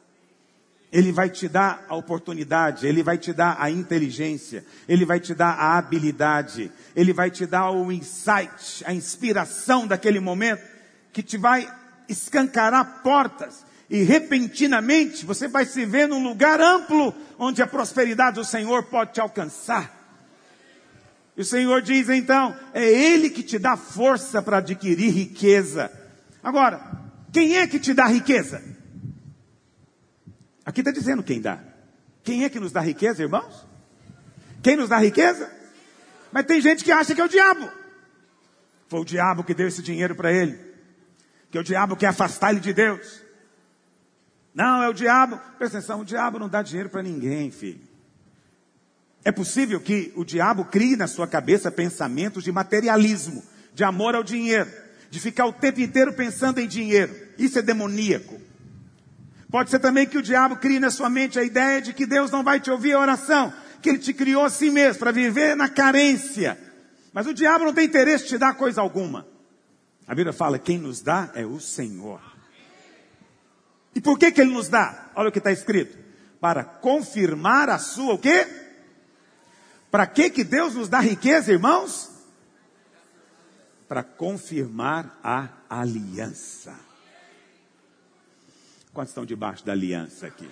[0.95, 5.35] Ele vai te dar a oportunidade, Ele vai te dar a inteligência, Ele vai te
[5.35, 10.63] dar a habilidade, Ele vai te dar o insight, a inspiração daquele momento,
[11.11, 11.67] que te vai
[12.07, 18.45] escancarar portas e repentinamente você vai se ver num lugar amplo onde a prosperidade do
[18.45, 19.93] Senhor pode te alcançar.
[21.35, 25.91] E o Senhor diz então: é Ele que te dá força para adquirir riqueza.
[26.41, 26.79] Agora,
[27.33, 28.74] quem é que te dá riqueza?
[30.65, 31.59] Aqui está dizendo quem dá.
[32.23, 33.67] Quem é que nos dá riqueza, irmãos?
[34.63, 35.51] Quem nos dá riqueza?
[36.31, 37.69] Mas tem gente que acha que é o diabo.
[38.87, 40.59] Foi o diabo que deu esse dinheiro para ele.
[41.51, 43.21] Que o diabo quer afastar ele de Deus.
[44.53, 45.39] Não, é o diabo.
[45.57, 47.81] Presta atenção, o diabo não dá dinheiro para ninguém, filho.
[49.23, 54.23] É possível que o diabo crie na sua cabeça pensamentos de materialismo, de amor ao
[54.23, 54.71] dinheiro,
[55.09, 57.15] de ficar o tempo inteiro pensando em dinheiro.
[57.37, 58.39] Isso é demoníaco.
[59.55, 62.29] Pode ser também que o diabo crie na sua mente a ideia de que Deus
[62.29, 65.69] não vai te ouvir a oração, que ele te criou assim mesmo, para viver na
[65.69, 66.59] carência.
[67.13, 69.25] Mas o diabo não tem interesse em te dar coisa alguma.
[70.05, 72.19] A Bíblia fala: quem nos dá é o Senhor.
[73.95, 75.09] E por que que ele nos dá?
[75.15, 75.97] Olha o que está escrito.
[76.41, 78.45] Para confirmar a sua o quê?
[79.89, 82.11] Para que que Deus nos dá riqueza, irmãos?
[83.87, 86.84] Para confirmar a aliança.
[88.95, 90.49] Quantos estão debaixo da aliança aqui?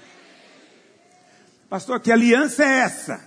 [1.70, 3.24] Pastor, que aliança é essa?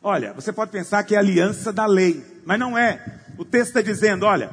[0.00, 3.22] Olha, você pode pensar que é aliança da lei, mas não é.
[3.36, 4.52] O texto está dizendo, olha,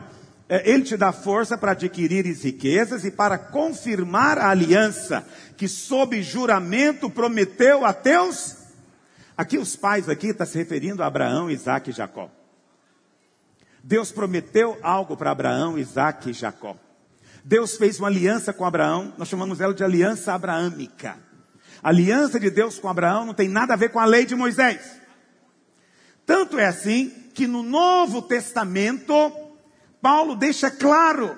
[0.50, 5.24] é, ele te dá força para adquirir riquezas e para confirmar a aliança
[5.56, 8.58] que sob juramento prometeu a teus.
[9.38, 12.32] Aqui os pais aqui está se referindo a Abraão, Isaac e Jacó.
[13.84, 16.76] Deus prometeu algo para Abraão, Isaac e Jacó.
[17.48, 21.18] Deus fez uma aliança com Abraão, nós chamamos ela de aliança abraâmica.
[21.82, 24.36] A aliança de Deus com Abraão não tem nada a ver com a lei de
[24.36, 25.00] Moisés.
[26.26, 29.32] Tanto é assim que no Novo Testamento
[30.02, 31.38] Paulo deixa claro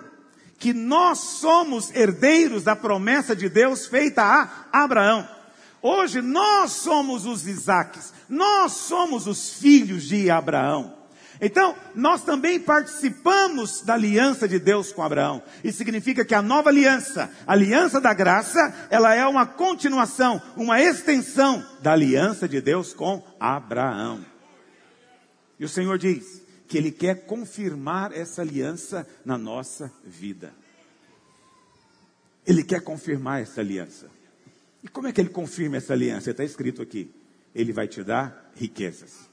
[0.58, 5.30] que nós somos herdeiros da promessa de Deus feita a Abraão.
[5.80, 10.99] Hoje nós somos os Isaques, nós somos os filhos de Abraão.
[11.42, 15.42] Então, nós também participamos da aliança de Deus com Abraão.
[15.64, 20.82] Isso significa que a nova aliança, a aliança da graça, ela é uma continuação, uma
[20.82, 24.26] extensão da aliança de Deus com Abraão.
[25.58, 30.54] E o Senhor diz: que Ele quer confirmar essa aliança na nossa vida.
[32.46, 34.10] Ele quer confirmar essa aliança.
[34.84, 36.30] E como é que Ele confirma essa aliança?
[36.30, 37.12] Está escrito aqui:
[37.56, 39.29] Ele vai te dar riquezas.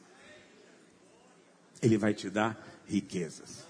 [1.83, 3.65] Ele vai te dar riquezas.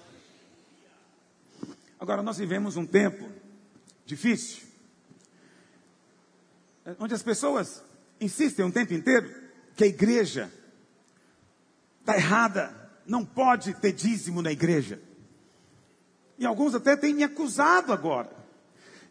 [1.98, 3.28] Agora, nós vivemos um tempo
[4.04, 4.62] difícil,
[6.98, 7.82] onde as pessoas
[8.20, 9.34] insistem um tempo inteiro
[9.74, 10.50] que a igreja
[12.00, 15.00] está errada, não pode ter dízimo na igreja.
[16.38, 18.30] E alguns até têm me acusado agora.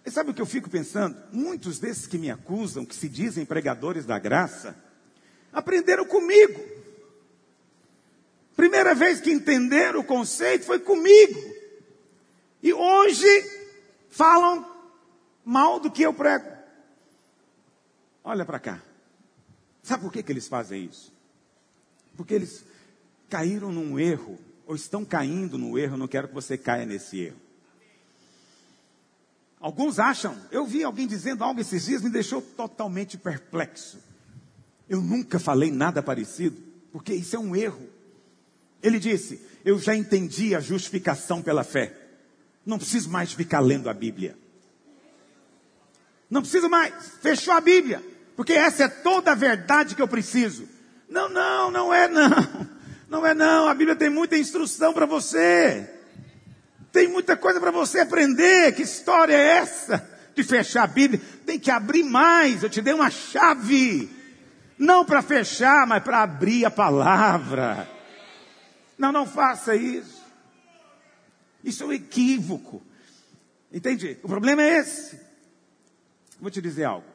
[0.06, 1.18] E sabe o que eu fico pensando?
[1.32, 4.76] Muitos desses que me acusam, que se dizem pregadores da graça,
[5.52, 6.75] aprenderam comigo.
[8.56, 11.40] Primeira vez que entenderam o conceito foi comigo.
[12.62, 13.28] E hoje
[14.10, 14.66] falam
[15.44, 16.56] mal do que eu prego.
[18.24, 18.82] Olha para cá.
[19.84, 21.14] Sabe por que, que eles fazem isso?
[22.18, 22.66] Porque eles
[23.30, 27.46] caíram num erro, ou estão caindo no erro, não quero que você caia nesse erro.
[29.60, 34.00] Alguns acham, eu vi alguém dizendo algo esses dias, me deixou totalmente perplexo.
[34.88, 37.95] Eu nunca falei nada parecido, porque isso é um erro.
[38.86, 41.92] Ele disse: Eu já entendi a justificação pela fé.
[42.64, 44.38] Não preciso mais ficar lendo a Bíblia.
[46.30, 46.94] Não preciso mais.
[47.20, 48.04] Fechou a Bíblia.
[48.36, 50.70] Porque essa é toda a verdade que eu preciso.
[51.10, 52.76] Não, não, não é não.
[53.08, 53.68] Não é não.
[53.68, 55.90] A Bíblia tem muita instrução para você.
[56.92, 58.74] Tem muita coisa para você aprender.
[58.74, 60.08] Que história é essa?
[60.36, 61.22] De fechar a Bíblia.
[61.46, 62.62] Tem que abrir mais.
[62.62, 64.10] Eu te dei uma chave.
[64.78, 67.95] Não para fechar, mas para abrir a palavra.
[68.98, 70.24] Não, não faça isso.
[71.64, 72.82] Isso é um equívoco.
[73.72, 74.20] Entende?
[74.24, 75.20] O problema é esse.
[76.40, 77.08] Vou te dizer algo.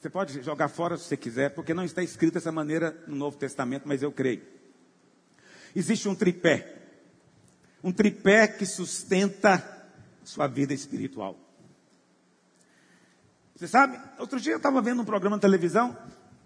[0.00, 3.36] Você pode jogar fora se você quiser, porque não está escrito dessa maneira no Novo
[3.36, 4.42] Testamento, mas eu creio.
[5.74, 6.76] Existe um tripé.
[7.82, 9.62] Um tripé que sustenta
[10.24, 11.38] sua vida espiritual.
[13.54, 15.96] Você sabe, outro dia eu estava vendo um programa de televisão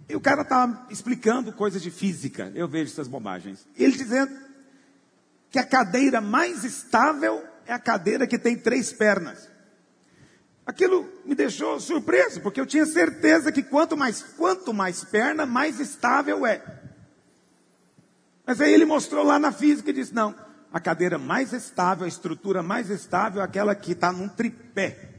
[0.09, 2.51] e o cara estava explicando coisas de física.
[2.55, 3.67] Eu vejo essas bobagens.
[3.77, 4.33] Ele dizendo
[5.53, 9.51] que a cadeira mais estável é a cadeira que tem três pernas.
[10.65, 15.79] Aquilo me deixou surpreso, porque eu tinha certeza que quanto mais, quanto mais perna, mais
[15.79, 16.81] estável é.
[18.47, 20.35] Mas aí ele mostrou lá na física e disse: não,
[20.73, 25.11] a cadeira mais estável, a estrutura mais estável é aquela que está num tripé.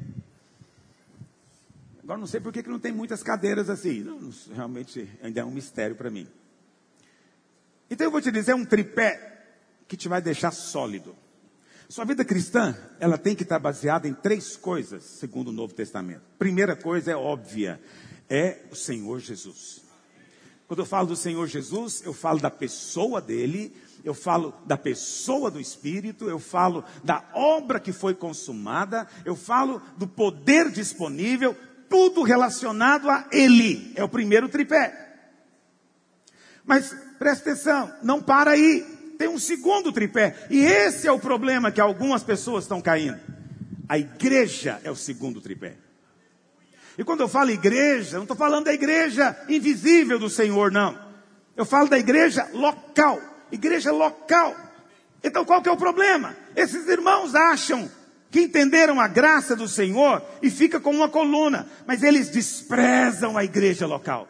[2.02, 4.02] Agora não sei por que não tem muitas cadeiras assim.
[4.02, 6.28] Não, realmente ainda é um mistério para mim.
[7.88, 9.33] Então eu vou te dizer um tripé
[9.94, 11.16] que te vai deixar sólido.
[11.88, 16.24] Sua vida cristã, ela tem que estar baseada em três coisas, segundo o Novo Testamento.
[16.40, 17.80] Primeira coisa é óbvia,
[18.28, 19.84] é o Senhor Jesus.
[20.68, 23.72] Quando eu falo do Senhor Jesus, eu falo da pessoa dele,
[24.04, 29.80] eu falo da pessoa do Espírito, eu falo da obra que foi consumada, eu falo
[29.96, 31.56] do poder disponível,
[31.88, 33.94] tudo relacionado a Ele.
[33.96, 35.04] É o primeiro tripé.
[36.66, 38.93] Mas presta atenção, não para aí
[39.24, 40.36] tem um segundo tripé.
[40.50, 43.18] E esse é o problema que algumas pessoas estão caindo.
[43.88, 45.76] A igreja é o segundo tripé.
[46.98, 51.00] E quando eu falo igreja, não estou falando da igreja invisível do Senhor, não.
[51.56, 53.22] Eu falo da igreja local.
[53.50, 54.56] Igreja local.
[55.24, 56.36] Então qual que é o problema?
[56.54, 57.90] Esses irmãos acham
[58.30, 63.44] que entenderam a graça do Senhor e fica com uma coluna, mas eles desprezam a
[63.46, 64.28] igreja local.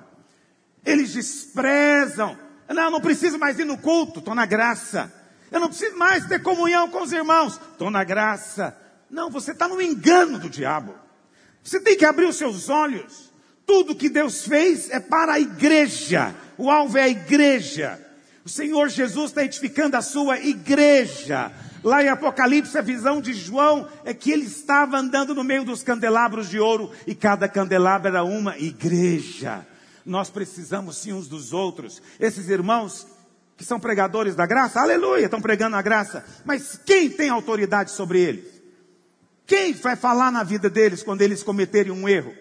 [0.85, 2.37] Eles desprezam
[2.69, 5.11] não, não preciso mais ir no culto, estou na graça.
[5.51, 8.75] Eu não preciso mais ter comunhão com os irmãos, estou na graça.
[9.09, 10.95] Não, você está no engano do diabo.
[11.63, 13.31] Você tem que abrir os seus olhos.
[13.65, 16.33] Tudo que Deus fez é para a igreja.
[16.57, 17.99] O alvo é a igreja.
[18.43, 21.51] O Senhor Jesus está edificando a sua igreja.
[21.83, 25.83] Lá em Apocalipse, a visão de João é que ele estava andando no meio dos
[25.83, 29.65] candelabros de ouro e cada candelabro era uma igreja.
[30.05, 32.01] Nós precisamos sim uns dos outros.
[32.19, 33.07] Esses irmãos
[33.55, 36.25] que são pregadores da graça, aleluia, estão pregando a graça.
[36.43, 38.61] Mas quem tem autoridade sobre eles?
[39.45, 42.33] Quem vai falar na vida deles quando eles cometerem um erro?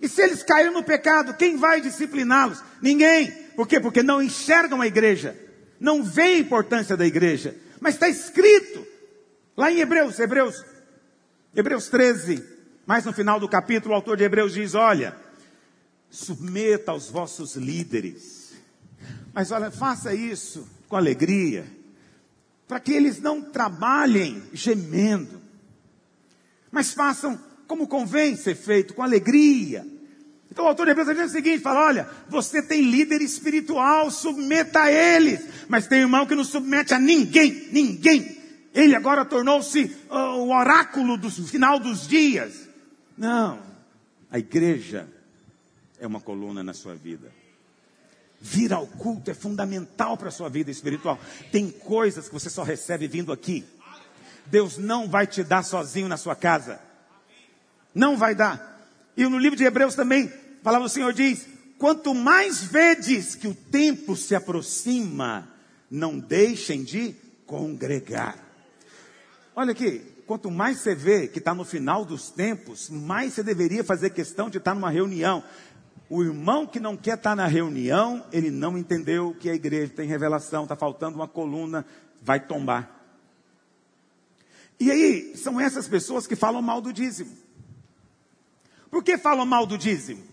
[0.00, 2.62] E se eles caírem no pecado, quem vai discipliná-los?
[2.80, 3.30] Ninguém.
[3.54, 3.78] Por quê?
[3.78, 5.36] Porque não enxergam a igreja.
[5.78, 7.54] Não vê a importância da igreja.
[7.80, 8.86] Mas está escrito
[9.56, 10.64] lá em Hebreus, Hebreus,
[11.54, 12.42] Hebreus 13,
[12.86, 15.14] mais no final do capítulo, o autor de Hebreus diz: Olha,
[16.10, 18.52] submeta aos vossos líderes.
[19.32, 21.64] Mas olha, faça isso com alegria,
[22.66, 25.40] para que eles não trabalhem gemendo,
[26.70, 29.86] mas façam como convém ser feito, com alegria.
[30.50, 34.82] Então o autor de Hebreus diz o seguinte, fala, olha, você tem líder espiritual, submeta
[34.82, 38.40] a eles, mas tem irmão que não submete a ninguém, ninguém.
[38.74, 42.68] Ele agora tornou-se uh, o oráculo do final dos dias.
[43.16, 43.60] Não,
[44.30, 45.08] a igreja
[46.00, 47.30] é uma coluna na sua vida.
[48.40, 51.18] Vir ao culto é fundamental para a sua vida espiritual.
[51.52, 53.64] Tem coisas que você só recebe vindo aqui.
[54.46, 56.80] Deus não vai te dar sozinho na sua casa.
[57.94, 58.80] Não vai dar.
[59.16, 60.24] E no livro de Hebreus também,
[60.60, 61.46] a palavra do Senhor diz:
[61.78, 65.46] quanto mais vedes que o tempo se aproxima,
[65.90, 67.14] não deixem de
[67.46, 68.38] congregar.
[69.54, 73.82] Olha aqui, quanto mais você vê que está no final dos tempos, mais você deveria
[73.82, 75.42] fazer questão de estar numa reunião.
[76.10, 80.08] O irmão que não quer estar na reunião, ele não entendeu que a igreja tem
[80.08, 81.86] revelação, está faltando uma coluna,
[82.20, 82.90] vai tombar.
[84.80, 87.30] E aí, são essas pessoas que falam mal do dízimo.
[88.90, 90.24] Por que falam mal do dízimo?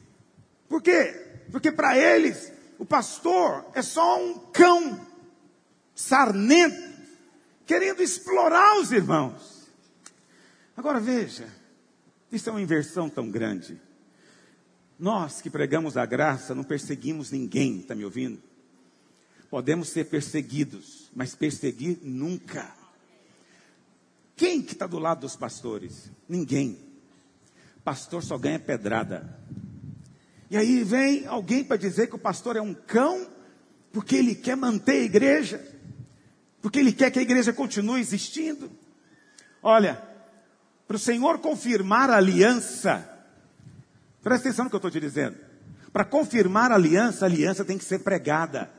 [0.67, 1.43] Por quê?
[1.51, 4.99] Porque para eles, o pastor é só um cão
[5.93, 6.97] sarnento,
[7.67, 9.67] querendo explorar os irmãos.
[10.75, 11.47] Agora veja,
[12.31, 13.79] isso é uma inversão tão grande.
[14.99, 18.41] Nós que pregamos a graça não perseguimos ninguém, está me ouvindo?
[19.49, 22.75] Podemos ser perseguidos, mas perseguir nunca.
[24.35, 26.11] Quem que está do lado dos pastores?
[26.27, 26.77] Ninguém.
[27.83, 29.39] Pastor só ganha pedrada.
[30.49, 33.27] E aí vem alguém para dizer que o pastor é um cão,
[33.91, 35.77] porque ele quer manter a igreja,
[36.61, 38.69] porque ele quer que a igreja continue existindo.
[39.61, 40.01] Olha,
[40.87, 43.16] para o Senhor confirmar a aliança,
[44.27, 45.37] Presta atenção no que eu estou te dizendo.
[45.93, 48.69] Para confirmar a aliança, a aliança tem que ser pregada.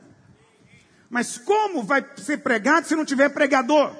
[1.09, 3.95] Mas como vai ser pregado se não tiver pregador?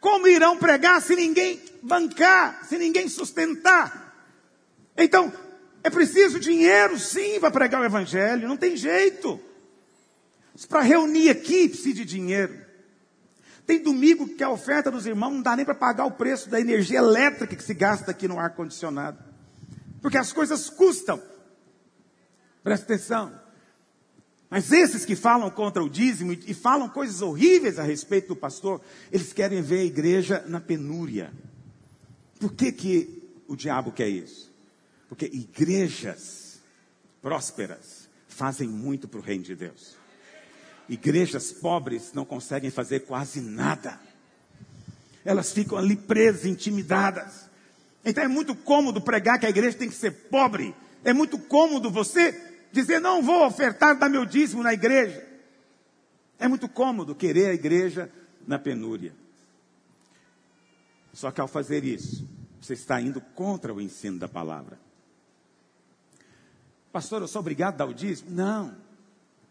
[0.00, 4.16] Como irão pregar se ninguém bancar, se ninguém sustentar?
[4.96, 5.32] Então,
[5.84, 9.40] é preciso dinheiro, sim, para pregar o Evangelho, não tem jeito.
[10.68, 12.58] Para reunir aqui precisa de dinheiro.
[13.64, 16.60] Tem domingo que a oferta dos irmãos não dá nem para pagar o preço da
[16.60, 19.30] energia elétrica que se gasta aqui no ar-condicionado
[20.02, 21.22] porque as coisas custam.
[22.62, 23.40] Presta atenção.
[24.50, 28.82] Mas esses que falam contra o dízimo e falam coisas horríveis a respeito do pastor,
[29.10, 31.32] eles querem ver a igreja na penúria.
[32.38, 34.52] Por que, que o diabo quer isso?
[35.08, 36.60] Porque igrejas
[37.22, 39.96] prósperas fazem muito para o reino de Deus.
[40.88, 43.98] Igrejas pobres não conseguem fazer quase nada.
[45.24, 47.48] Elas ficam ali presas, intimidadas.
[48.04, 50.74] Então é muito cômodo pregar que a igreja tem que ser pobre.
[51.04, 52.32] É muito cômodo você
[52.72, 55.26] dizer, não vou ofertar, dar meu dízimo na igreja.
[56.38, 58.10] É muito cômodo querer a igreja
[58.46, 59.14] na penúria.
[61.12, 62.26] Só que ao fazer isso,
[62.60, 64.78] você está indo contra o ensino da palavra.
[66.90, 68.30] Pastor, eu sou obrigado a dar o dízimo?
[68.30, 68.76] Não.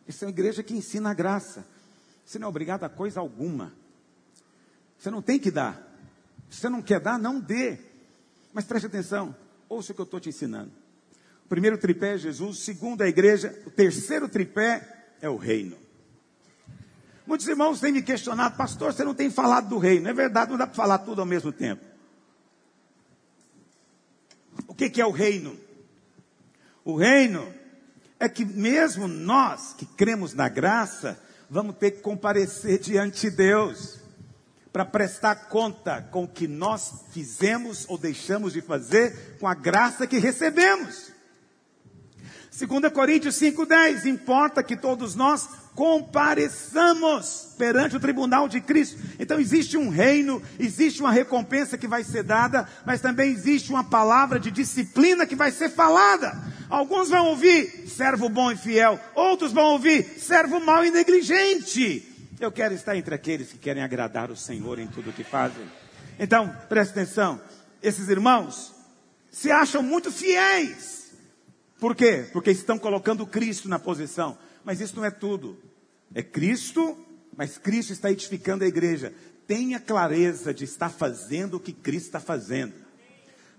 [0.08, 1.66] Isso é uma igreja que ensina a graça.
[2.26, 3.74] Você não é obrigado a coisa alguma.
[4.98, 5.82] Você não tem que dar.
[6.50, 7.80] Se você não quer dar, não dê.
[8.54, 9.36] Mas preste atenção,
[9.70, 10.72] ouça o que eu estou te ensinando.
[11.46, 15.38] O primeiro tripé é Jesus, o segundo é a igreja, o terceiro tripé é o
[15.38, 15.78] reino.
[17.26, 20.10] Muitos irmãos têm me questionado, pastor, você não tem falado do reino.
[20.10, 21.86] É verdade, não dá para falar tudo ao mesmo tempo.
[24.68, 25.58] O que, que é o reino?
[26.84, 27.54] O reino
[28.20, 31.18] é que mesmo nós que cremos na graça,
[31.50, 34.01] vamos ter que comparecer diante de Deus
[34.72, 40.08] para prestar conta com o que nós fizemos ou deixamos de fazer com a graça
[40.08, 41.12] que recebemos.
[42.58, 49.00] 2 Coríntios 5,10: importa que todos nós compareçamos perante o tribunal de Cristo.
[49.18, 53.84] Então existe um reino, existe uma recompensa que vai ser dada, mas também existe uma
[53.84, 56.38] palavra de disciplina que vai ser falada.
[56.70, 62.11] Alguns vão ouvir servo bom e fiel, outros vão ouvir servo mau e negligente.
[62.42, 65.64] Eu quero estar entre aqueles que querem agradar o Senhor em tudo o que fazem.
[66.18, 67.40] Então, preste atenção.
[67.84, 68.74] Esses irmãos
[69.30, 71.12] se acham muito fiéis.
[71.80, 72.28] Por quê?
[72.34, 74.36] Porque estão colocando Cristo na posição.
[74.66, 75.56] Mas isso não é tudo.
[76.16, 76.98] É Cristo,
[77.38, 79.14] mas Cristo está edificando a igreja.
[79.46, 82.74] Tenha clareza de estar fazendo o que Cristo está fazendo.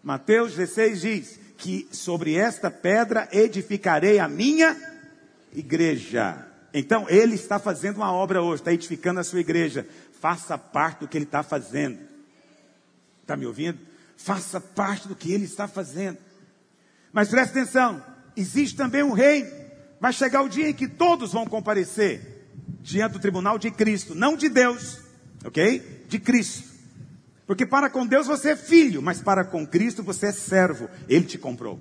[0.02, 4.76] Mateus 16 diz que sobre esta pedra edificarei a minha
[5.52, 6.51] igreja.
[6.74, 9.86] Então, ele está fazendo uma obra hoje, está edificando a sua igreja.
[10.20, 11.98] Faça parte do que ele está fazendo.
[13.20, 13.78] Está me ouvindo?
[14.16, 16.18] Faça parte do que ele está fazendo.
[17.12, 18.02] Mas preste atenção:
[18.36, 19.50] existe também um reino.
[20.00, 22.46] Vai chegar o dia em que todos vão comparecer
[22.80, 24.98] diante do tribunal de Cristo, não de Deus,
[25.44, 26.04] ok?
[26.08, 26.72] De Cristo.
[27.46, 30.88] Porque para com Deus você é filho, mas para com Cristo você é servo.
[31.08, 31.78] Ele te comprou.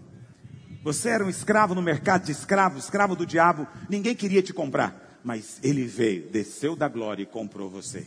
[0.83, 5.19] Você era um escravo no mercado de escravos, escravo do diabo, ninguém queria te comprar,
[5.23, 8.03] mas ele veio, desceu da glória e comprou você.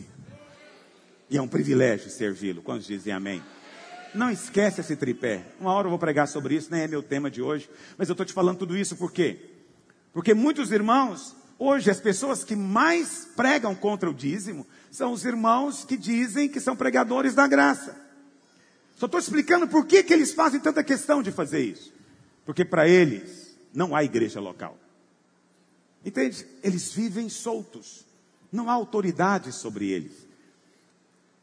[1.29, 2.61] E é um privilégio servi-lo.
[2.61, 3.41] Quantos dizem amém?
[4.13, 5.45] Não esquece esse tripé.
[5.59, 8.13] Uma hora eu vou pregar sobre isso, nem é meu tema de hoje, mas eu
[8.13, 9.39] estou te falando tudo isso por quê?
[10.11, 15.85] Porque muitos irmãos, hoje as pessoas que mais pregam contra o dízimo são os irmãos
[15.85, 17.95] que dizem que são pregadores da graça.
[18.97, 21.94] Só estou explicando por que, que eles fazem tanta questão de fazer isso.
[22.45, 24.77] Porque para eles não há igreja local.
[26.03, 26.45] Entende?
[26.61, 28.05] Eles vivem soltos.
[28.51, 30.27] Não há autoridade sobre eles.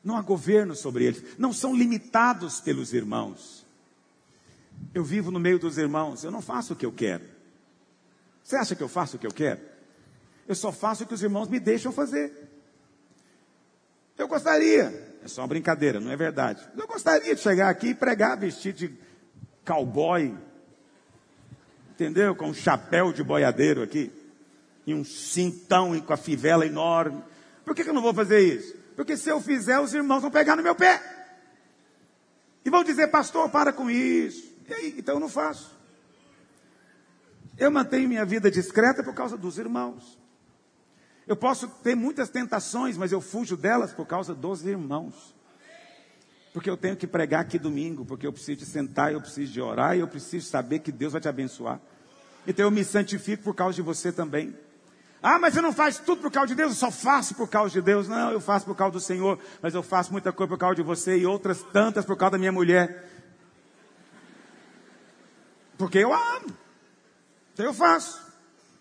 [0.05, 1.37] Não há governo sobre eles.
[1.37, 3.67] Não são limitados pelos irmãos.
[4.95, 6.23] Eu vivo no meio dos irmãos.
[6.23, 7.25] Eu não faço o que eu quero.
[8.43, 9.61] Você acha que eu faço o que eu quero?
[10.47, 12.33] Eu só faço o que os irmãos me deixam fazer.
[14.19, 16.69] Eu gostaria, é só uma brincadeira, não é verdade.
[16.77, 18.99] Eu gostaria de chegar aqui e pregar vestido de
[19.65, 20.37] cowboy,
[22.03, 22.35] entendeu?
[22.35, 24.11] Com um chapéu de boiadeiro aqui,
[24.87, 27.23] e um cintão com a fivela enorme.
[27.65, 28.75] Por que, que eu não vou fazer isso?
[28.97, 31.01] Porque se eu fizer, os irmãos vão pegar no meu pé.
[32.65, 34.53] E vão dizer, pastor, para com isso.
[34.69, 35.77] E aí, então eu não faço.
[37.59, 40.19] Eu mantenho minha vida discreta por causa dos irmãos.
[41.27, 45.35] Eu posso ter muitas tentações, mas eu fujo delas por causa dos irmãos.
[46.53, 49.61] Porque eu tenho que pregar aqui domingo, porque eu preciso de sentar, eu preciso de
[49.61, 51.81] orar e eu preciso saber que Deus vai te abençoar.
[52.47, 54.55] Então eu me santifico por causa de você também.
[55.23, 57.73] Ah, mas eu não faço tudo por causa de Deus, eu só faço por causa
[57.73, 58.09] de Deus.
[58.09, 60.83] Não, eu faço por causa do Senhor, mas eu faço muita coisa por causa de
[60.83, 63.09] você e outras tantas por causa da minha mulher.
[65.79, 66.49] Porque eu amo.
[67.55, 68.21] Então eu faço.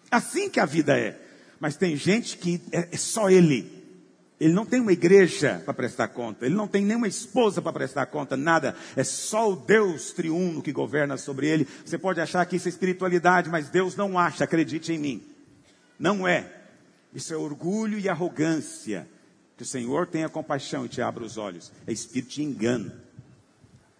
[0.10, 1.20] Assim que a vida é.
[1.60, 3.81] Mas tem gente que é, é só ele.
[4.42, 8.08] Ele não tem uma igreja para prestar conta, ele não tem nenhuma esposa para prestar
[8.08, 8.76] conta, nada.
[8.96, 11.68] É só o Deus triuno que governa sobre ele.
[11.86, 15.24] Você pode achar que isso é espiritualidade, mas Deus não acha, acredite em mim.
[16.00, 16.52] Não é.
[17.14, 19.08] Isso é orgulho e arrogância.
[19.56, 21.72] Que o Senhor tenha compaixão e te abra os olhos.
[21.86, 22.92] É espírito de engano.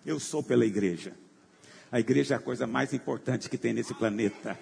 [0.04, 1.14] Eu sou pela igreja.
[1.92, 4.58] A igreja é a coisa mais importante que tem nesse planeta.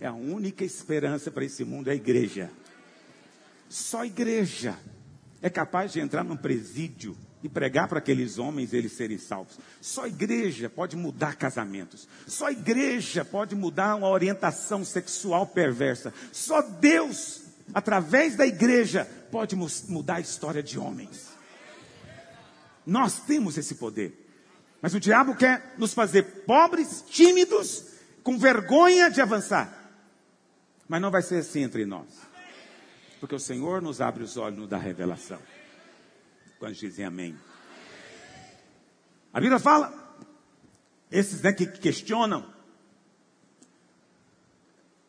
[0.00, 2.50] É a única esperança para esse mundo é a igreja.
[3.68, 4.78] Só igreja
[5.42, 9.58] é capaz de entrar num presídio e pregar para aqueles homens eles serem salvos.
[9.80, 12.08] Só igreja pode mudar casamentos.
[12.26, 16.12] Só igreja pode mudar uma orientação sexual perversa.
[16.32, 17.42] Só Deus,
[17.72, 21.28] através da igreja, pode mudar a história de homens.
[22.84, 24.24] Nós temos esse poder.
[24.80, 27.84] Mas o diabo quer nos fazer pobres, tímidos,
[28.22, 29.72] com vergonha de avançar.
[30.88, 32.25] Mas não vai ser assim entre nós.
[33.26, 35.40] Porque o Senhor nos abre os olhos, nos dá revelação.
[36.60, 37.36] Quando dizem amém.
[39.32, 39.92] A Bíblia fala,
[41.10, 42.48] esses né, que questionam.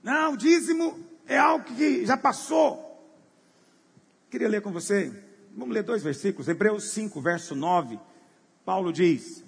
[0.01, 3.07] Não, o dízimo é algo que já passou.
[4.31, 5.13] Queria ler com você.
[5.55, 6.47] Vamos ler dois versículos.
[6.47, 7.99] Hebreus 5, verso 9.
[8.65, 9.43] Paulo diz: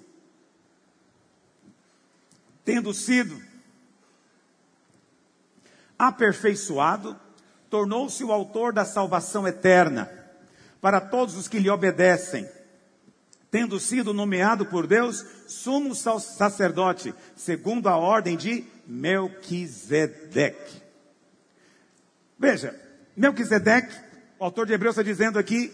[2.64, 3.36] Tendo sido
[5.98, 7.18] aperfeiçoado,
[7.70, 10.10] tornou-se o autor da salvação eterna
[10.80, 12.48] para todos os que lhe obedecem,
[13.50, 20.82] tendo sido nomeado por Deus sumo sacerdote, segundo a ordem de Melquisedeque.
[22.38, 22.78] Veja,
[23.16, 23.94] Melquisedeque,
[24.38, 25.72] o autor de Hebreus está dizendo aqui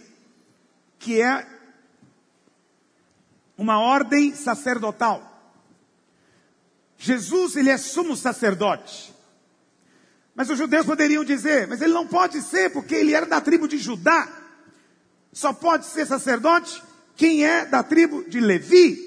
[0.99, 1.47] que é
[3.57, 5.33] uma ordem sacerdotal.
[6.99, 9.16] Jesus, ele é sumo sacerdote.
[10.37, 13.66] Mas os judeus poderiam dizer, mas ele não pode ser porque ele era da tribo
[13.66, 14.28] de Judá.
[15.32, 16.82] Só pode ser sacerdote
[17.16, 19.07] quem é da tribo de Levi.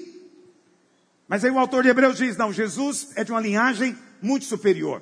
[1.28, 5.00] Mas aí o autor de Hebreus diz: não, Jesus é de uma linhagem muito superior.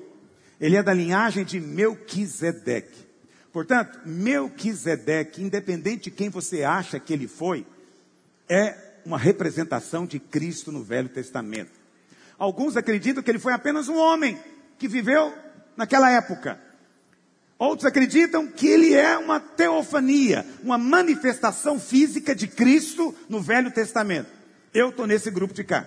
[0.60, 3.06] Ele é da linhagem de Melquisedeque.
[3.50, 7.66] Portanto, Melquisedeque, independente de quem você acha que ele foi,
[8.46, 8.76] é
[9.06, 11.72] uma representação de Cristo no Velho Testamento.
[12.38, 14.38] Alguns acreditam que ele foi apenas um homem
[14.78, 15.32] que viveu
[15.78, 16.60] naquela época.
[17.56, 24.28] Outros acreditam que ele é uma teofania, uma manifestação física de Cristo no Velho Testamento.
[24.74, 25.86] Eu estou nesse grupo de cá.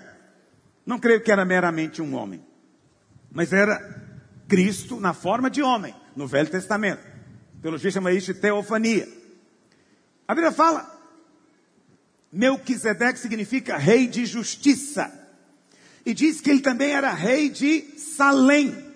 [0.86, 2.44] Não creio que era meramente um homem,
[3.32, 4.02] mas era
[4.48, 7.06] Cristo na forma de homem no Velho Testamento.
[7.62, 9.08] Teologia chama isso de teofania.
[10.28, 10.90] A Bíblia fala,
[12.32, 15.12] Melquisedeque significa rei de justiça.
[16.06, 18.91] E diz que ele também era rei de Salém.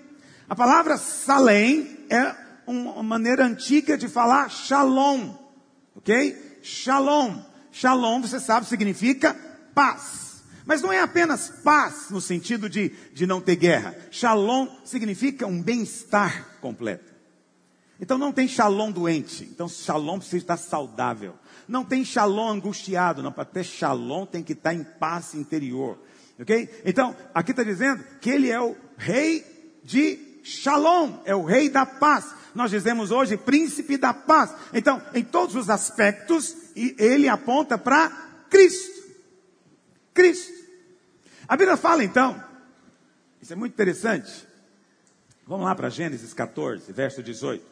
[0.47, 2.35] A palavra Salém é
[2.67, 5.33] uma maneira antiga de falar Shalom,
[5.95, 6.59] ok?
[6.61, 7.41] Shalom.
[7.71, 9.35] Shalom, você sabe, significa
[9.73, 10.43] paz.
[10.63, 13.95] Mas não é apenas paz no sentido de, de não ter guerra.
[14.11, 17.13] Shalom significa um bem-estar completo.
[17.99, 19.43] Então não tem shalom doente.
[19.51, 21.35] Então shalom precisa estar saudável.
[21.67, 23.23] Não tem shalom angustiado.
[23.23, 25.97] Não, para ter shalom tem que estar em paz interior.
[26.39, 26.69] Ok?
[26.83, 31.87] Então, aqui está dizendo que ele é o rei de Shalom, é o rei da
[31.87, 32.31] paz.
[32.53, 34.53] Nós dizemos hoje príncipe da paz.
[34.71, 38.11] Então, em todos os aspectos, ele aponta para
[38.47, 39.11] Cristo.
[40.13, 40.53] Cristo.
[41.47, 42.43] A Bíblia fala então,
[43.41, 44.47] isso é muito interessante.
[45.47, 47.65] Vamos lá para Gênesis 14, verso 18.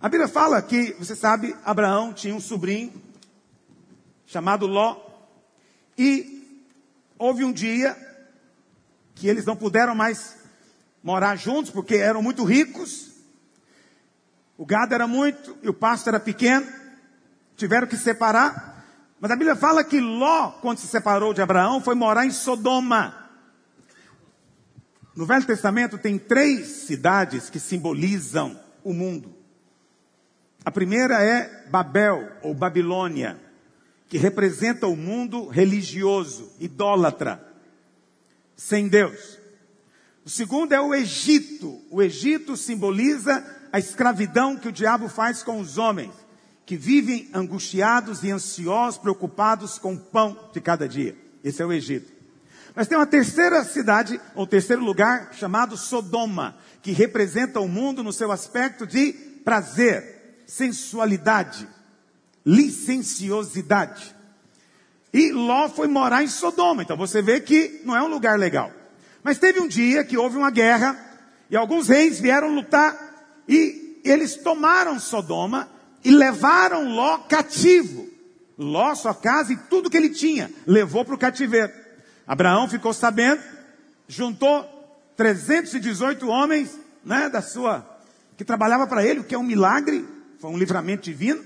[0.00, 3.02] A Bíblia fala que, você sabe, Abraão tinha um sobrinho
[4.26, 5.04] chamado Ló.
[5.98, 6.70] E
[7.18, 7.96] houve um dia
[9.16, 10.35] que eles não puderam mais
[11.02, 13.12] morar juntos porque eram muito ricos.
[14.56, 16.66] O gado era muito e o pasto era pequeno.
[17.56, 18.84] Tiveram que separar.
[19.20, 23.26] Mas a Bíblia fala que Ló, quando se separou de Abraão, foi morar em Sodoma.
[25.14, 29.34] No Velho Testamento tem três cidades que simbolizam o mundo.
[30.62, 33.40] A primeira é Babel ou Babilônia,
[34.08, 37.42] que representa o mundo religioso, idólatra,
[38.54, 39.38] sem Deus.
[40.26, 41.80] O segundo é o Egito.
[41.88, 46.10] O Egito simboliza a escravidão que o diabo faz com os homens
[46.66, 51.16] que vivem angustiados e ansiosos, preocupados com o pão de cada dia.
[51.44, 52.12] Esse é o Egito.
[52.74, 58.12] Mas tem uma terceira cidade, ou terceiro lugar, chamado Sodoma, que representa o mundo no
[58.12, 59.12] seu aspecto de
[59.44, 61.68] prazer, sensualidade,
[62.44, 64.12] licenciosidade.
[65.12, 68.72] E Ló foi morar em Sodoma, então você vê que não é um lugar legal.
[69.26, 70.96] Mas teve um dia que houve uma guerra,
[71.50, 72.96] e alguns reis vieram lutar,
[73.48, 75.68] e eles tomaram Sodoma
[76.04, 78.08] e levaram Ló cativo.
[78.56, 81.72] Ló, sua casa e tudo que ele tinha, levou para o cativeiro.
[82.24, 83.42] Abraão ficou sabendo,
[84.06, 84.64] juntou
[85.16, 87.84] 318 homens, né, da sua,
[88.36, 90.06] que trabalhava para ele, o que é um milagre,
[90.38, 91.44] foi um livramento divino,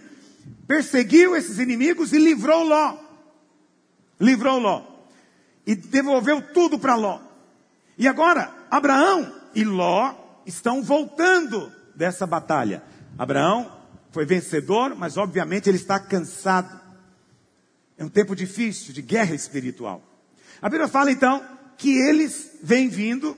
[0.66, 2.98] perseguiu esses inimigos e livrou Ló.
[4.20, 4.82] Livrou Ló.
[5.66, 7.29] E devolveu tudo para Ló.
[8.01, 10.14] E agora, Abraão e Ló
[10.46, 12.82] estão voltando dessa batalha.
[13.18, 13.70] Abraão
[14.11, 16.80] foi vencedor, mas obviamente ele está cansado.
[17.98, 20.03] É um tempo difícil de guerra espiritual.
[20.62, 21.44] A Bíblia fala então
[21.76, 23.36] que eles vêm vindo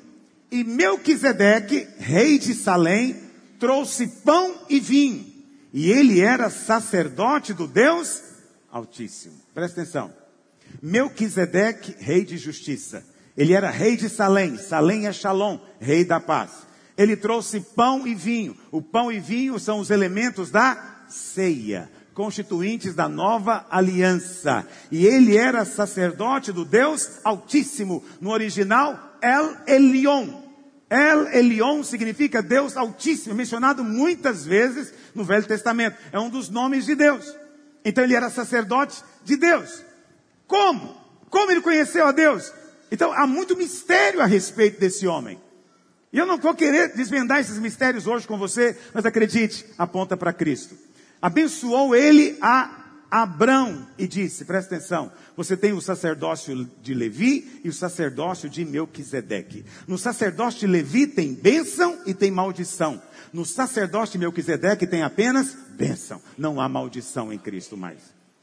[0.48, 3.20] e Melquisedeque, rei de Salém,
[3.58, 5.26] trouxe pão e vinho.
[5.72, 8.22] E ele era sacerdote do Deus
[8.70, 9.40] Altíssimo.
[9.52, 10.14] Presta atenção.
[10.80, 13.10] Melquisedeque, rei de justiça.
[13.36, 14.56] Ele era rei de Salém.
[14.56, 16.50] Salém é Shalom, rei da paz.
[16.96, 18.56] Ele trouxe pão e vinho.
[18.70, 24.66] O pão e vinho são os elementos da ceia, constituintes da nova aliança.
[24.90, 28.04] E ele era sacerdote do Deus Altíssimo.
[28.20, 30.42] No original, El Elion.
[30.90, 35.96] El Elion significa Deus Altíssimo, mencionado muitas vezes no Velho Testamento.
[36.12, 37.34] É um dos nomes de Deus.
[37.82, 39.82] Então ele era sacerdote de Deus.
[40.46, 40.94] Como?
[41.30, 42.52] Como ele conheceu a Deus?
[42.92, 45.40] Então há muito mistério a respeito desse homem.
[46.12, 50.30] E eu não vou querer desvendar esses mistérios hoje com você, mas acredite, aponta para
[50.30, 50.76] Cristo.
[51.20, 57.70] Abençoou ele a Abrão e disse: presta atenção, você tem o sacerdócio de Levi e
[57.70, 59.64] o sacerdócio de Melquisedeque.
[59.88, 63.00] No sacerdócio de Levi tem bênção e tem maldição.
[63.32, 66.20] No sacerdócio de Melquisedeque tem apenas bênção.
[66.36, 68.00] Não há maldição em Cristo mais.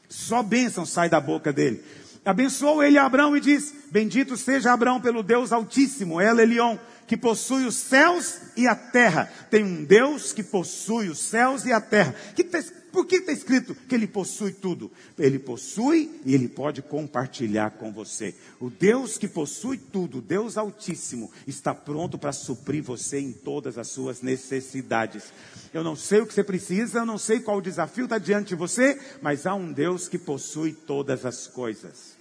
[0.08, 1.84] Só bênção sai da boca dele.
[2.24, 7.64] Abençoou ele Abraão e diz: Bendito seja Abraão pelo Deus Altíssimo, El Elion, que possui
[7.64, 9.30] os céus e a terra.
[9.50, 12.14] Tem um Deus que possui os céus e a terra.
[12.34, 12.44] Que
[12.92, 14.90] por que está escrito que ele possui tudo?
[15.18, 18.34] Ele possui e ele pode compartilhar com você.
[18.60, 23.88] O Deus que possui tudo, Deus Altíssimo, está pronto para suprir você em todas as
[23.88, 25.32] suas necessidades.
[25.72, 28.48] Eu não sei o que você precisa, eu não sei qual o desafio está diante
[28.48, 32.16] de você, mas há um Deus que possui todas as coisas.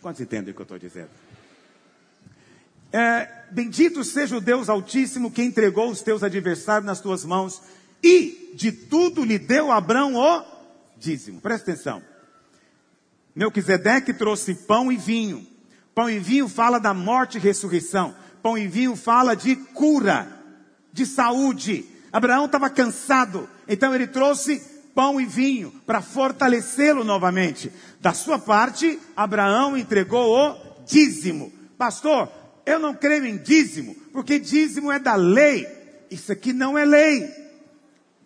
[0.00, 1.10] Quantos entendem o que eu estou dizendo?
[2.92, 7.62] É, bendito seja o Deus Altíssimo que entregou os teus adversários nas tuas mãos
[8.02, 10.44] e de tudo lhe deu Abraão o
[10.98, 11.40] dízimo.
[11.40, 12.02] Presta atenção.
[13.34, 15.46] Melquisedeque trouxe pão e vinho.
[15.94, 18.14] Pão e vinho fala da morte e ressurreição.
[18.42, 20.28] Pão e vinho fala de cura,
[20.92, 21.86] de saúde.
[22.12, 24.60] Abraão estava cansado, então ele trouxe
[24.94, 27.72] pão e vinho para fortalecê-lo novamente.
[28.00, 31.52] Da sua parte, Abraão entregou o dízimo.
[31.78, 32.30] Pastor,
[32.66, 35.66] eu não creio em dízimo, porque dízimo é da lei.
[36.10, 37.41] Isso aqui não é lei.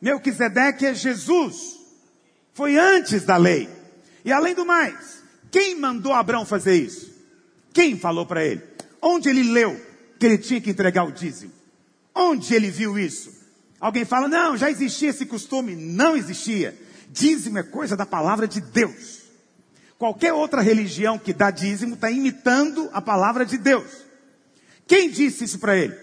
[0.00, 1.76] Melquisedeque é Jesus.
[2.52, 3.68] Foi antes da lei.
[4.24, 7.14] E além do mais, quem mandou Abraão fazer isso?
[7.72, 8.62] Quem falou para ele?
[9.00, 9.80] Onde ele leu
[10.18, 11.52] que ele tinha que entregar o dízimo?
[12.14, 13.30] Onde ele viu isso?
[13.78, 15.76] Alguém fala, não, já existia esse costume.
[15.76, 16.76] Não existia.
[17.10, 19.22] Dízimo é coisa da palavra de Deus.
[19.98, 24.04] Qualquer outra religião que dá dízimo está imitando a palavra de Deus.
[24.86, 25.96] Quem disse isso para ele?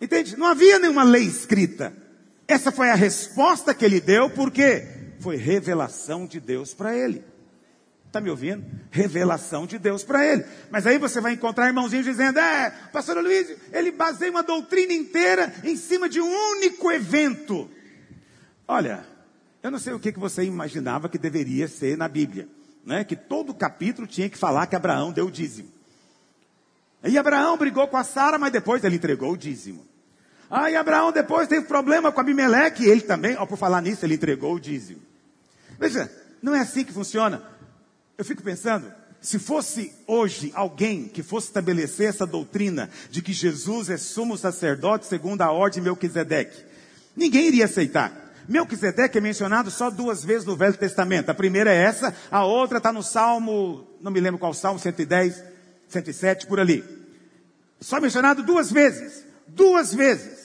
[0.00, 0.36] Entende?
[0.36, 2.01] Não havia nenhuma lei escrita.
[2.46, 4.86] Essa foi a resposta que ele deu, porque
[5.20, 7.24] foi revelação de Deus para ele.
[8.12, 8.62] Está me ouvindo?
[8.90, 10.44] Revelação de Deus para ele.
[10.70, 15.54] Mas aí você vai encontrar irmãozinhos dizendo: é, pastor Luiz, ele baseia uma doutrina inteira
[15.64, 17.70] em cima de um único evento.
[18.68, 19.06] Olha,
[19.62, 22.48] eu não sei o que, que você imaginava que deveria ser na Bíblia,
[22.84, 23.02] né?
[23.02, 25.72] Que todo capítulo tinha que falar que Abraão deu o dízimo.
[27.04, 29.86] E Abraão brigou com a Sara, mas depois ele entregou o dízimo.
[30.52, 34.16] Aí Abraão depois teve problema com Abimeleque, e ele também, ó, por falar nisso, ele
[34.16, 35.00] entregou o dízimo.
[35.78, 37.42] Veja, não é assim que funciona.
[38.18, 43.88] Eu fico pensando, se fosse hoje alguém que fosse estabelecer essa doutrina de que Jesus
[43.88, 46.62] é sumo sacerdote segundo a ordem de Melquisedeque,
[47.16, 48.12] ninguém iria aceitar.
[48.46, 51.30] Melquisedeque é mencionado só duas vezes no Velho Testamento.
[51.30, 55.42] A primeira é essa, a outra está no Salmo, não me lembro qual Salmo, 110,
[55.88, 56.84] 107, por ali.
[57.80, 59.24] Só mencionado duas vezes.
[59.48, 60.41] Duas vezes.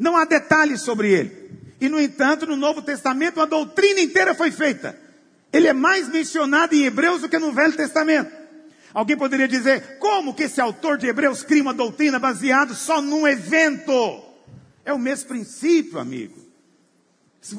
[0.00, 1.50] Não há detalhes sobre ele.
[1.78, 4.98] E, no entanto, no Novo Testamento, a doutrina inteira foi feita.
[5.52, 8.34] Ele é mais mencionado em Hebreus do que no Velho Testamento.
[8.94, 13.28] Alguém poderia dizer, como que esse autor de Hebreus cria uma doutrina baseada só num
[13.28, 14.24] evento?
[14.86, 16.38] É o mesmo princípio, amigo.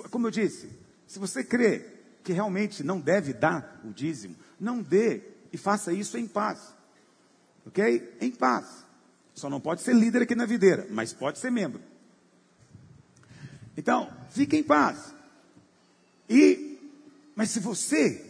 [0.10, 0.68] Como eu disse,
[1.06, 1.86] se você crê
[2.24, 5.22] que realmente não deve dar o dízimo, não dê
[5.54, 6.74] e faça isso em paz.
[7.68, 8.18] Ok?
[8.20, 8.84] Em paz.
[9.36, 11.91] Só não pode ser líder aqui na videira, mas pode ser membro.
[13.78, 15.14] Então, fique em paz.
[16.30, 16.80] E,
[17.36, 18.26] mas se você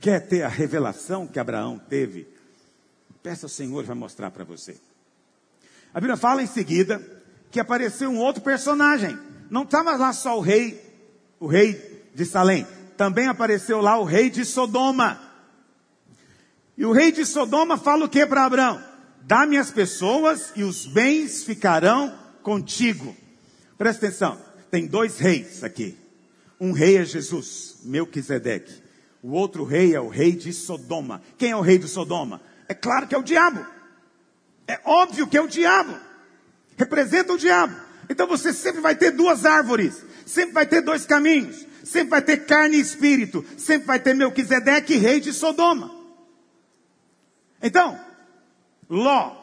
[0.00, 2.26] quer ter a revelação que Abraão teve,
[3.22, 4.76] peça ao Senhor vai mostrar para você.
[5.92, 7.00] A Bíblia fala em seguida
[7.50, 9.18] que apareceu um outro personagem.
[9.50, 10.80] Não estava lá só o rei,
[11.40, 12.66] o rei de Salém.
[12.96, 15.20] Também apareceu lá o rei de Sodoma.
[16.76, 18.82] E o rei de Sodoma fala o que para Abraão?
[19.22, 23.16] Dá-me as pessoas e os bens ficarão contigo.
[23.76, 24.40] Presta atenção,
[24.76, 25.96] tem dois reis aqui.
[26.60, 28.82] Um rei é Jesus, Melquisedeque.
[29.22, 31.22] O outro rei é o rei de Sodoma.
[31.38, 32.42] Quem é o rei de Sodoma?
[32.68, 33.66] É claro que é o diabo.
[34.68, 35.98] É óbvio que é o diabo.
[36.76, 37.74] Representa o diabo.
[38.10, 42.44] Então você sempre vai ter duas árvores, sempre vai ter dois caminhos, sempre vai ter
[42.44, 45.90] carne e espírito, sempre vai ter Melquisedeque, rei de Sodoma.
[47.62, 47.98] Então,
[48.90, 49.42] Ló.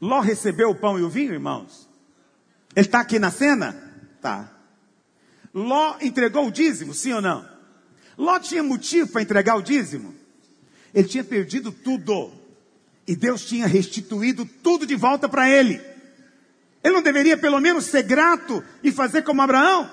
[0.00, 1.88] Ló recebeu o pão e o vinho, irmãos?
[2.74, 3.89] Ele está aqui na cena?
[4.20, 4.50] Tá.
[5.52, 7.48] Ló entregou o dízimo, sim ou não?
[8.16, 10.14] Ló tinha motivo para entregar o dízimo?
[10.94, 12.32] Ele tinha perdido tudo.
[13.06, 15.80] E Deus tinha restituído tudo de volta para ele.
[16.82, 19.90] Ele não deveria pelo menos ser grato e fazer como Abraão?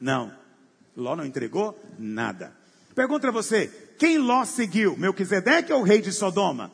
[0.00, 0.32] Não.
[0.96, 2.54] Ló não entregou nada.
[2.94, 3.66] Pergunta a você,
[3.98, 4.96] quem Ló seguiu?
[4.96, 6.70] Melquisedeque ou o rei de Sodoma?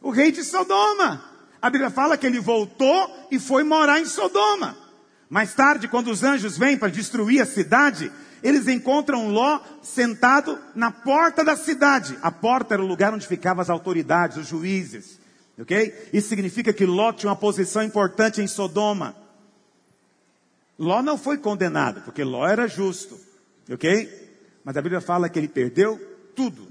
[0.00, 1.24] O rei de Sodoma.
[1.60, 4.76] A Bíblia fala que ele voltou e foi morar em Sodoma.
[5.30, 8.10] Mais tarde, quando os anjos vêm para destruir a cidade,
[8.42, 12.18] eles encontram Ló sentado na porta da cidade.
[12.20, 15.20] A porta era o lugar onde ficavam as autoridades, os juízes.
[15.56, 16.10] Ok?
[16.12, 19.14] Isso significa que Ló tinha uma posição importante em Sodoma.
[20.76, 23.16] Ló não foi condenado, porque Ló era justo.
[23.70, 24.30] Ok?
[24.64, 26.00] Mas a Bíblia fala que ele perdeu
[26.34, 26.66] tudo.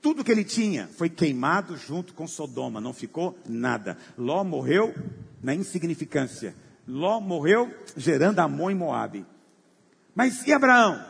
[0.00, 3.98] Tudo que ele tinha foi queimado junto com Sodoma, não ficou nada.
[4.16, 4.94] Ló morreu
[5.42, 6.54] na insignificância.
[6.86, 9.26] Ló morreu gerando Amon e Moabe.
[10.14, 11.02] Mas e Abraão?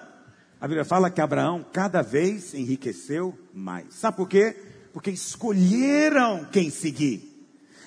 [0.61, 3.95] A Bíblia fala que Abraão cada vez enriqueceu mais.
[3.95, 4.57] Sabe por quê?
[4.93, 7.33] Porque escolheram quem seguir.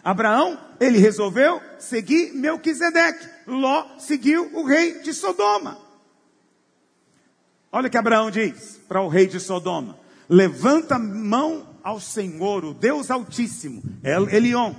[0.03, 3.27] Abraão, ele resolveu seguir Melquisedeque.
[3.47, 5.79] Ló seguiu o rei de Sodoma.
[7.71, 9.97] Olha o que Abraão diz para o rei de Sodoma.
[10.27, 14.73] Levanta mão ao Senhor, o Deus Altíssimo, El Elion,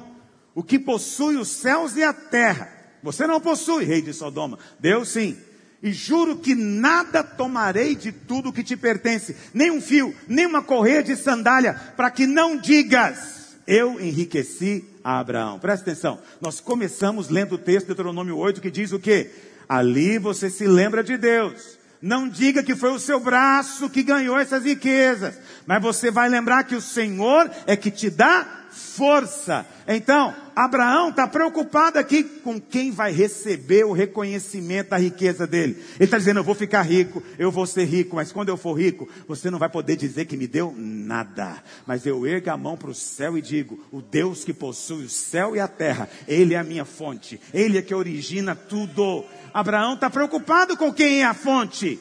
[0.54, 2.75] o que possui os céus e a terra.
[3.06, 4.58] Você não possui, rei de Sodoma.
[4.80, 5.36] Deus sim.
[5.80, 10.60] E juro que nada tomarei de tudo que te pertence, nem um fio, nem uma
[10.60, 15.60] correia de sandália, para que não digas, eu enriqueci a Abraão.
[15.60, 19.30] Presta atenção, nós começamos lendo o texto de Deuteronômio 8 que diz o que?
[19.68, 21.78] Ali você se lembra de Deus.
[22.02, 26.64] Não diga que foi o seu braço que ganhou essas riquezas, mas você vai lembrar
[26.64, 29.66] que o Senhor é que te dá força.
[29.88, 35.82] Então, Abraão está preocupado aqui com quem vai receber o reconhecimento da riqueza dele.
[35.94, 38.74] Ele está dizendo: Eu vou ficar rico, eu vou ser rico, mas quando eu for
[38.74, 41.62] rico, você não vai poder dizer que me deu nada.
[41.86, 45.10] Mas eu ergo a mão para o céu e digo: O Deus que possui o
[45.10, 49.24] céu e a terra, Ele é a minha fonte, Ele é que origina tudo.
[49.54, 51.98] Abraão está preocupado com quem é a fonte.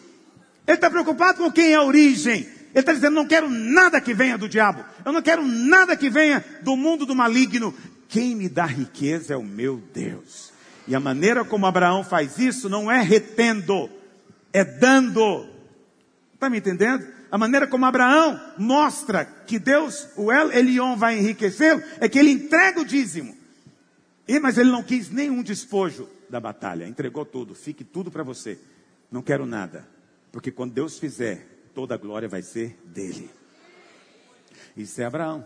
[0.67, 2.54] Ele está preocupado com quem é a origem.
[2.75, 4.83] Ele está dizendo: não quero nada que venha do diabo.
[5.05, 7.73] Eu não quero nada que venha do mundo do maligno.
[8.09, 10.51] Quem me dá riqueza é o meu Deus.
[10.85, 13.89] E a maneira como Abraão faz isso não é retendo,
[14.51, 15.47] é dando.
[16.33, 17.07] Está me entendendo?
[17.31, 22.29] A maneira como Abraão mostra que Deus, o El Elion, vai enriquecê-lo, é que ele
[22.29, 23.35] entrega o dízimo.
[24.27, 28.59] E, mas ele não quis nenhum despojo da batalha, entregou tudo, fique tudo para você.
[29.11, 29.87] Não quero nada,
[30.31, 33.29] porque quando Deus fizer, toda a glória vai ser dele.
[34.75, 35.45] Isso é Abraão.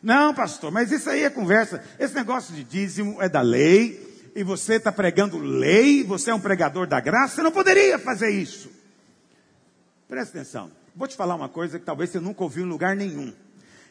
[0.00, 1.82] Não, pastor, mas isso aí é conversa.
[1.98, 4.06] Esse negócio de dízimo é da lei,
[4.36, 8.30] e você está pregando lei, você é um pregador da graça, você não poderia fazer
[8.30, 8.70] isso.
[10.06, 13.34] Presta atenção, vou te falar uma coisa que talvez você nunca ouviu em lugar nenhum.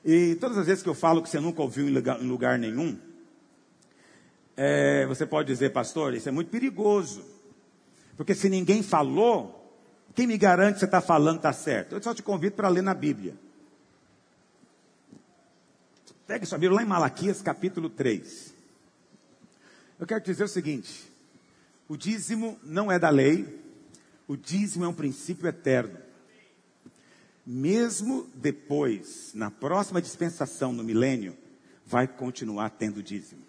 [0.05, 2.57] E todas as vezes que eu falo que você nunca ouviu em lugar, em lugar
[2.57, 2.97] nenhum,
[4.55, 7.25] é, você pode dizer, pastor, isso é muito perigoso.
[8.15, 9.56] Porque se ninguém falou,
[10.17, 11.93] quem me garante que você está falando está certo?
[11.93, 13.35] Eu só te convido para ler na Bíblia.
[16.25, 18.51] Pega sua Bíblia lá em Malaquias capítulo 3.
[19.99, 21.07] Eu quero te dizer o seguinte:
[21.87, 23.61] o dízimo não é da lei,
[24.27, 25.99] o dízimo é um princípio eterno.
[27.45, 31.37] Mesmo depois, na próxima dispensação, no milênio,
[31.85, 33.43] vai continuar tendo dízimo.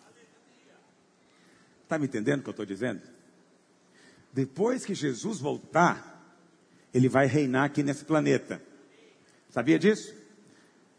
[1.85, 3.01] Está me entendendo o que eu estou dizendo?
[4.35, 6.08] Depois que Jesus voltar,
[6.99, 8.61] ele vai reinar aqui nesse planeta.
[9.51, 10.13] Sabia disso?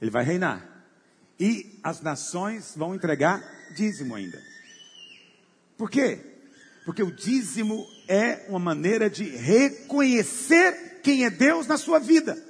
[0.01, 0.65] Ele vai reinar.
[1.37, 3.43] E as nações vão entregar
[3.75, 4.41] dízimo ainda.
[5.77, 6.19] Por quê?
[6.85, 12.41] Porque o dízimo é uma maneira de reconhecer quem é Deus na sua vida,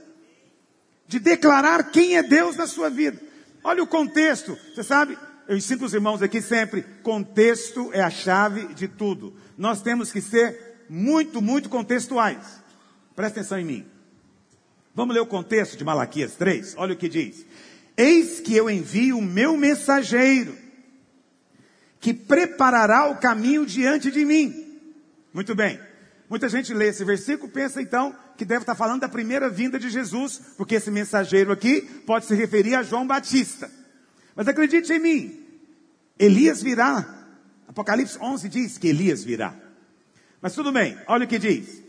[1.08, 3.20] de declarar quem é Deus na sua vida.
[3.64, 8.76] Olha o contexto, você sabe, eu ensino os irmãos aqui sempre: contexto é a chave
[8.76, 9.36] de tudo.
[9.58, 12.60] Nós temos que ser muito, muito contextuais.
[13.20, 13.86] Presta atenção em mim.
[14.95, 16.76] Vamos ler o contexto de Malaquias 3?
[16.78, 17.45] Olha o que diz:
[17.97, 20.57] Eis que eu envio o meu mensageiro,
[21.99, 24.80] que preparará o caminho diante de mim.
[25.34, 25.78] Muito bem.
[26.30, 29.89] Muita gente lê esse versículo, pensa então que deve estar falando da primeira vinda de
[29.89, 33.70] Jesus, porque esse mensageiro aqui pode se referir a João Batista.
[34.34, 35.45] Mas acredite em mim,
[36.17, 37.28] Elias virá.
[37.67, 39.53] Apocalipse 11 diz que Elias virá.
[40.41, 41.88] Mas tudo bem, olha o que diz.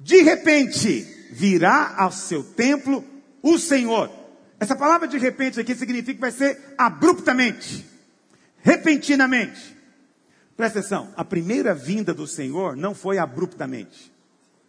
[0.00, 3.04] De repente virá ao seu templo
[3.42, 4.18] o Senhor
[4.60, 7.86] essa palavra de repente aqui significa que vai ser abruptamente,
[8.60, 9.76] repentinamente.
[10.56, 14.12] Presta atenção, a primeira vinda do Senhor não foi abruptamente.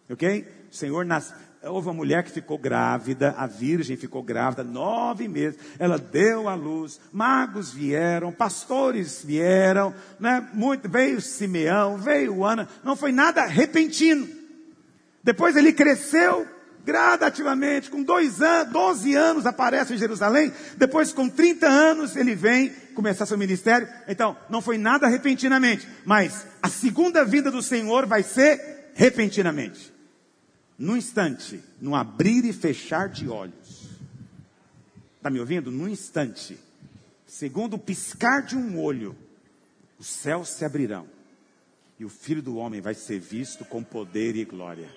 [0.10, 0.48] Ok?
[0.72, 1.36] O Senhor nasceu.
[1.62, 6.56] Houve uma mulher que ficou grávida, a virgem ficou grávida, nove meses, ela deu à
[6.56, 10.48] luz, magos vieram, pastores vieram, né?
[10.54, 14.39] Muito, veio Simeão, veio Ana, não foi nada repentino.
[15.30, 16.48] Depois ele cresceu,
[16.84, 22.72] gradativamente, com dois anos, 12 anos aparece em Jerusalém, depois com 30 anos ele vem
[22.96, 23.88] começar seu ministério.
[24.08, 29.94] Então, não foi nada repentinamente, mas a segunda vinda do Senhor vai ser repentinamente.
[30.80, 33.88] No instante, no abrir e fechar de olhos.
[35.18, 35.70] Está me ouvindo?
[35.70, 36.60] No instante,
[37.28, 39.16] segundo o piscar de um olho,
[40.00, 41.06] os céus se abrirão
[42.00, 44.90] e o Filho do Homem vai ser visto com poder e glória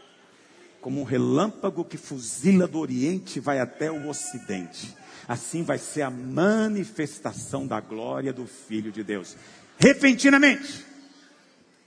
[0.82, 4.94] como um relâmpago que fuzila do Oriente vai até o Ocidente.
[5.28, 9.36] Assim vai ser a manifestação da glória do Filho de Deus.
[9.78, 10.84] Repentinamente.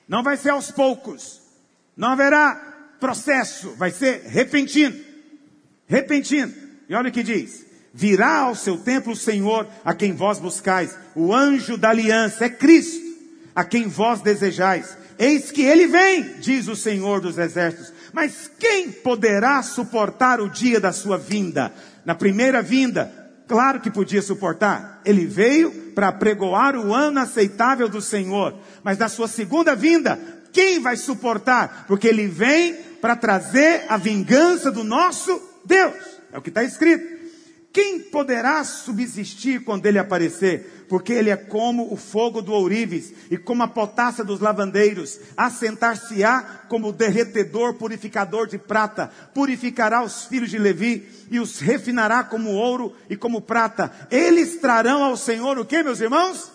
[0.07, 1.41] Não vai ser aos poucos.
[1.95, 2.55] Não haverá
[2.99, 3.71] processo.
[3.71, 4.97] Vai ser repentino.
[5.85, 6.53] Repentino.
[6.87, 10.97] E olha o que diz: Virá ao seu templo o Senhor, a quem vós buscais,
[11.13, 13.03] o anjo da aliança, é Cristo,
[13.53, 14.97] a quem vós desejais.
[15.17, 20.79] Eis que ele vem, diz o Senhor dos exércitos, mas quem poderá suportar o dia
[20.79, 21.69] da sua vinda?
[22.05, 23.11] Na primeira vinda,
[23.45, 25.01] claro que podia suportar.
[25.03, 28.55] Ele veio para pregoar o ano aceitável do Senhor.
[28.81, 30.17] Mas na sua segunda vinda,
[30.53, 31.83] quem vai suportar?
[31.89, 35.93] Porque ele vem para trazer a vingança do nosso Deus.
[36.31, 37.14] É o que está escrito.
[37.75, 40.85] Quem poderá subsistir quando ele aparecer?
[40.87, 45.19] Porque ele é como o fogo do ourives e como a potássia dos lavandeiros.
[45.35, 49.11] Assentar-se-á como o derretedor purificador de prata.
[49.33, 53.91] Purificará os filhos de Levi e os refinará como ouro e como prata.
[54.09, 56.54] Eles trarão ao Senhor o que, meus irmãos?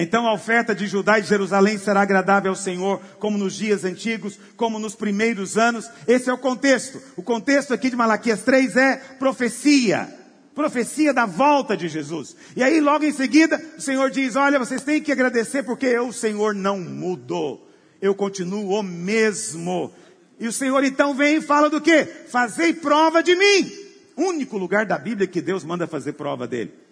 [0.00, 4.38] Então a oferta de Judá e Jerusalém será agradável ao Senhor, como nos dias antigos,
[4.56, 5.90] como nos primeiros anos.
[6.06, 7.02] Esse é o contexto.
[7.16, 10.08] O contexto aqui de Malaquias 3 é profecia.
[10.54, 12.36] Profecia da volta de Jesus.
[12.54, 16.06] E aí, logo em seguida, o Senhor diz: Olha, vocês têm que agradecer porque eu,
[16.06, 17.68] o Senhor, não mudou.
[18.00, 19.92] Eu continuo o mesmo.
[20.38, 22.04] E o Senhor então vem e fala do que?
[22.04, 23.68] Fazei prova de mim.
[24.16, 26.86] Único lugar da Bíblia que Deus manda fazer prova dele.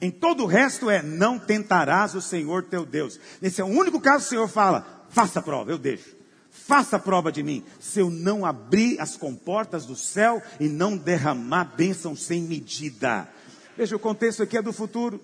[0.00, 3.20] Em todo o resto é, não tentarás o Senhor teu Deus.
[3.40, 6.16] Nesse é o único caso que o Senhor fala, faça a prova, eu deixo.
[6.50, 7.64] Faça a prova de mim.
[7.78, 13.28] Se eu não abrir as comportas do céu e não derramar bênção sem medida.
[13.76, 15.20] Veja, o contexto aqui é do futuro.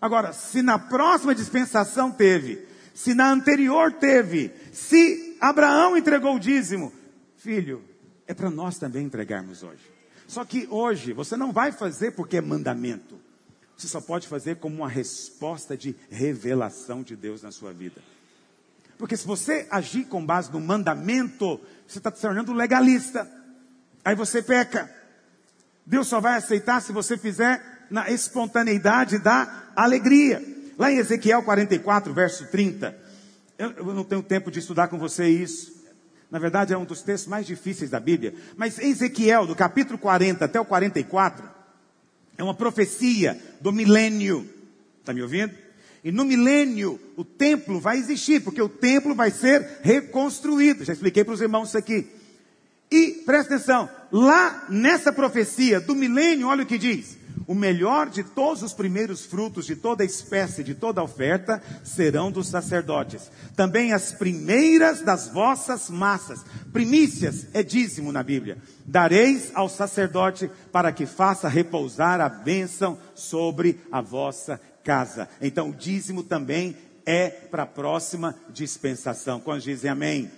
[0.00, 6.92] Agora, se na próxima dispensação teve, se na anterior teve, se Abraão entregou o dízimo,
[7.36, 7.82] filho,
[8.26, 9.82] é para nós também entregarmos hoje.
[10.26, 13.18] Só que hoje você não vai fazer porque é mandamento.
[13.78, 18.02] Você só pode fazer como uma resposta de revelação de Deus na sua vida.
[18.98, 23.30] Porque se você agir com base no mandamento, você está se tornando legalista.
[24.04, 24.92] Aí você peca.
[25.86, 30.42] Deus só vai aceitar se você fizer na espontaneidade da alegria.
[30.76, 32.98] Lá em Ezequiel 44, verso 30.
[33.56, 35.72] Eu, eu não tenho tempo de estudar com você isso.
[36.28, 38.34] Na verdade, é um dos textos mais difíceis da Bíblia.
[38.56, 41.57] Mas Ezequiel, do capítulo 40 até o 44,
[42.38, 44.48] é uma profecia do milênio.
[45.00, 45.52] Está me ouvindo?
[46.04, 50.84] E no milênio, o templo vai existir, porque o templo vai ser reconstruído.
[50.84, 52.06] Já expliquei para os irmãos isso aqui.
[52.90, 58.22] E presta atenção, lá nessa profecia do milênio, olha o que diz: o melhor de
[58.22, 63.30] todos os primeiros frutos de toda espécie, de toda oferta, serão dos sacerdotes.
[63.56, 66.44] Também as primeiras das vossas massas.
[66.72, 68.58] Primícias é dízimo na Bíblia.
[68.84, 75.28] Dareis ao sacerdote para que faça repousar a bênção sobre a vossa casa.
[75.40, 79.40] Então, o dízimo também é para a próxima dispensação.
[79.40, 80.30] Quando dizem amém?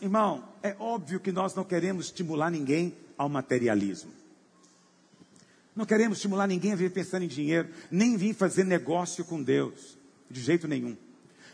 [0.00, 4.23] Irmão, é óbvio que nós não queremos estimular ninguém ao materialismo.
[5.74, 9.98] Não queremos estimular ninguém a vir pensando em dinheiro, nem vir fazer negócio com Deus,
[10.30, 10.96] de jeito nenhum.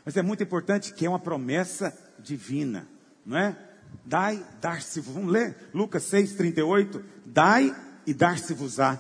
[0.05, 2.87] Mas é muito importante que é uma promessa divina,
[3.25, 3.57] não é?
[4.05, 7.03] Dai, dar-se, vamos ler Lucas 6, 38.
[7.27, 7.75] Dai
[8.07, 8.99] e dar-se-vos-á.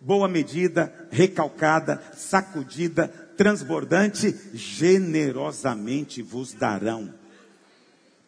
[0.00, 7.12] Boa medida, recalcada, sacudida, transbordante, generosamente vos darão.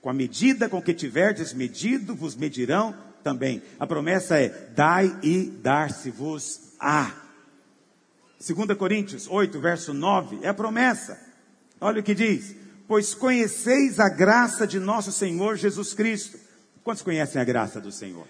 [0.00, 2.96] Com a medida com que tiverdes medido, vos medirão
[3.26, 3.60] também.
[3.80, 7.12] A promessa é: dai e dar-se-vos-á.
[8.38, 11.18] 2 Coríntios 8, verso 9, é a promessa.
[11.80, 12.54] Olha o que diz:
[12.86, 16.38] Pois conheceis a graça de nosso Senhor Jesus Cristo.
[16.84, 18.28] Quantos conhecem a graça do Senhor?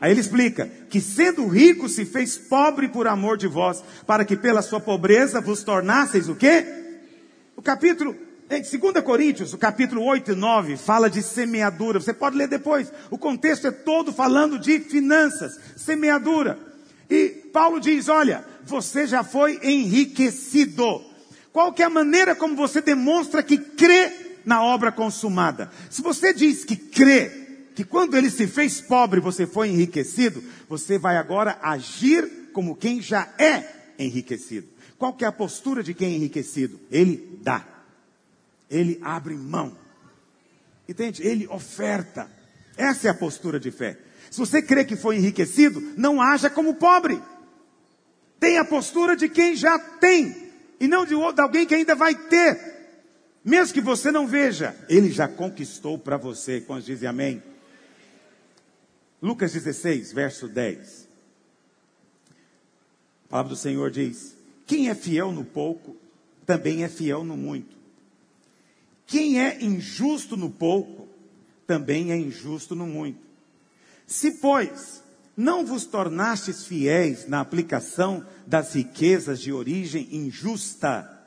[0.00, 4.36] Aí ele explica que sendo rico se fez pobre por amor de vós, para que
[4.36, 6.66] pela sua pobreza vos tornasseis o quê?
[7.54, 8.16] O capítulo
[8.50, 12.00] em 2 Coríntios, o capítulo 8 e 9, fala de semeadura.
[12.00, 12.92] Você pode ler depois.
[13.08, 16.58] O contexto é todo falando de finanças, semeadura.
[17.08, 21.00] E Paulo diz: olha, você já foi enriquecido.
[21.52, 25.70] Qual que é a maneira como você demonstra que crê na obra consumada?
[25.88, 27.30] Se você diz que crê,
[27.74, 33.00] que quando ele se fez pobre você foi enriquecido, você vai agora agir como quem
[33.00, 34.66] já é enriquecido.
[34.98, 36.80] Qual que é a postura de quem é enriquecido?
[36.90, 37.64] Ele dá
[38.70, 39.76] ele abre mão.
[40.88, 41.26] Entende?
[41.26, 42.30] Ele oferta.
[42.76, 43.98] Essa é a postura de fé.
[44.30, 47.20] Se você crê que foi enriquecido, não haja como pobre.
[48.38, 52.14] Tenha a postura de quem já tem, e não de, de alguém que ainda vai
[52.14, 52.78] ter.
[53.44, 56.60] Mesmo que você não veja, ele já conquistou para você.
[56.60, 57.42] Quando dizem amém?
[59.20, 61.08] Lucas 16, verso 10.
[63.26, 64.34] A palavra do Senhor diz:
[64.66, 65.96] Quem é fiel no pouco,
[66.46, 67.79] também é fiel no muito.
[69.10, 71.08] Quem é injusto no pouco,
[71.66, 73.18] também é injusto no muito.
[74.06, 75.02] Se, pois,
[75.36, 81.26] não vos tornastes fiéis na aplicação das riquezas de origem injusta,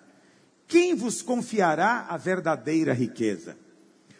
[0.65, 3.57] quem vos confiará a verdadeira riqueza?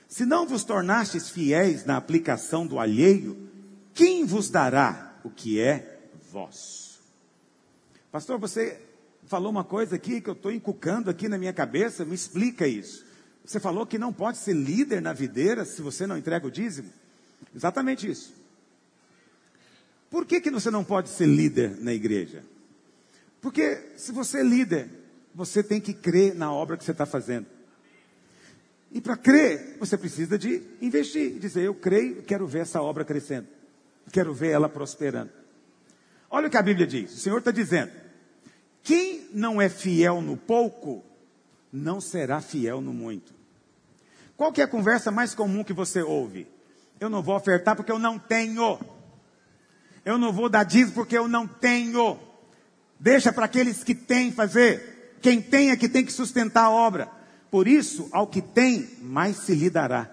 [0.09, 3.49] Se não vos tornastes fiéis na aplicação do alheio,
[3.93, 6.99] quem vos dará o que é vosso?
[8.11, 8.78] Pastor, você
[9.26, 13.12] falou uma coisa aqui que eu estou encucando aqui na minha cabeça, me explica isso.
[13.45, 16.89] Você falou que não pode ser líder na videira se você não entrega o dízimo?
[17.53, 18.33] Exatamente isso.
[20.09, 22.43] Por que, que você não pode ser líder na igreja?
[23.41, 24.89] Porque se você é líder,
[25.35, 27.47] você tem que crer na obra que você está fazendo.
[28.91, 33.47] E para crer, você precisa de investir, dizer, eu creio, quero ver essa obra crescendo.
[34.11, 35.31] Quero ver ela prosperando.
[36.29, 37.11] Olha o que a Bíblia diz.
[37.11, 37.91] O Senhor está dizendo:
[38.83, 41.03] quem não é fiel no pouco,
[41.74, 43.34] não será fiel no muito.
[44.38, 46.47] Qual que é a conversa mais comum que você ouve?
[46.99, 48.80] Eu não vou ofertar porque eu não tenho.
[50.05, 52.19] Eu não vou dar dízimo porque eu não tenho.
[52.99, 55.17] Deixa para aqueles que têm fazer.
[55.19, 57.09] Quem tem é que tem que sustentar a obra.
[57.49, 60.09] Por isso, ao que tem, mais se lhe dará.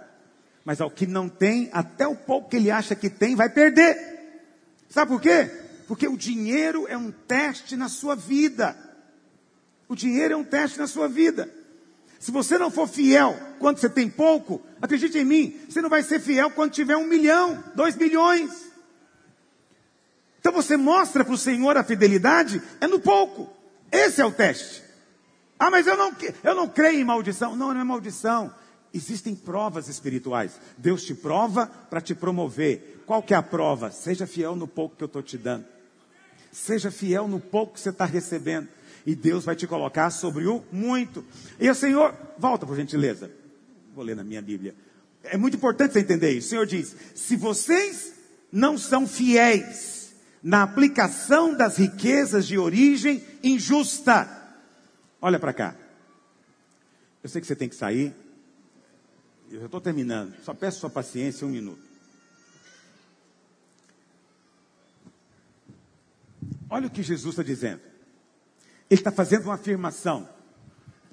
[0.64, 3.96] Mas ao que não tem, até o pouco que ele acha que tem, vai perder.
[4.88, 5.50] Sabe por quê?
[5.86, 8.76] Porque o dinheiro é um teste na sua vida.
[9.90, 11.52] O dinheiro é um teste na sua vida.
[12.20, 16.04] Se você não for fiel quando você tem pouco, acredite em mim, você não vai
[16.04, 18.70] ser fiel quando tiver um milhão, dois milhões.
[20.38, 23.52] Então você mostra para o Senhor a fidelidade, é no pouco.
[23.90, 24.80] Esse é o teste.
[25.58, 26.14] Ah, mas eu não,
[26.44, 27.56] eu não creio em maldição.
[27.56, 28.54] Não, não é maldição.
[28.94, 30.52] Existem provas espirituais.
[30.78, 33.02] Deus te prova para te promover.
[33.06, 33.90] Qual que é a prova?
[33.90, 35.64] Seja fiel no pouco que eu estou te dando.
[36.52, 38.68] Seja fiel no pouco que você está recebendo.
[39.06, 41.24] E Deus vai te colocar sobre o muito.
[41.58, 43.30] E o Senhor, volta por gentileza.
[43.94, 44.74] Vou ler na minha Bíblia.
[45.22, 46.48] É muito importante você entender isso.
[46.48, 48.14] O Senhor diz: se vocês
[48.52, 54.28] não são fiéis na aplicação das riquezas de origem injusta,
[55.20, 55.76] olha para cá.
[57.22, 58.14] Eu sei que você tem que sair.
[59.50, 60.34] Eu já estou terminando.
[60.42, 61.90] Só peço sua paciência um minuto.
[66.70, 67.89] Olha o que Jesus está dizendo.
[68.90, 70.28] Ele está fazendo uma afirmação.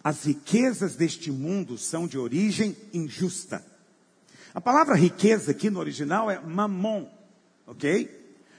[0.03, 3.63] As riquezas deste mundo são de origem injusta.
[4.53, 7.07] A palavra riqueza aqui no original é mamon,
[7.67, 8.09] ok?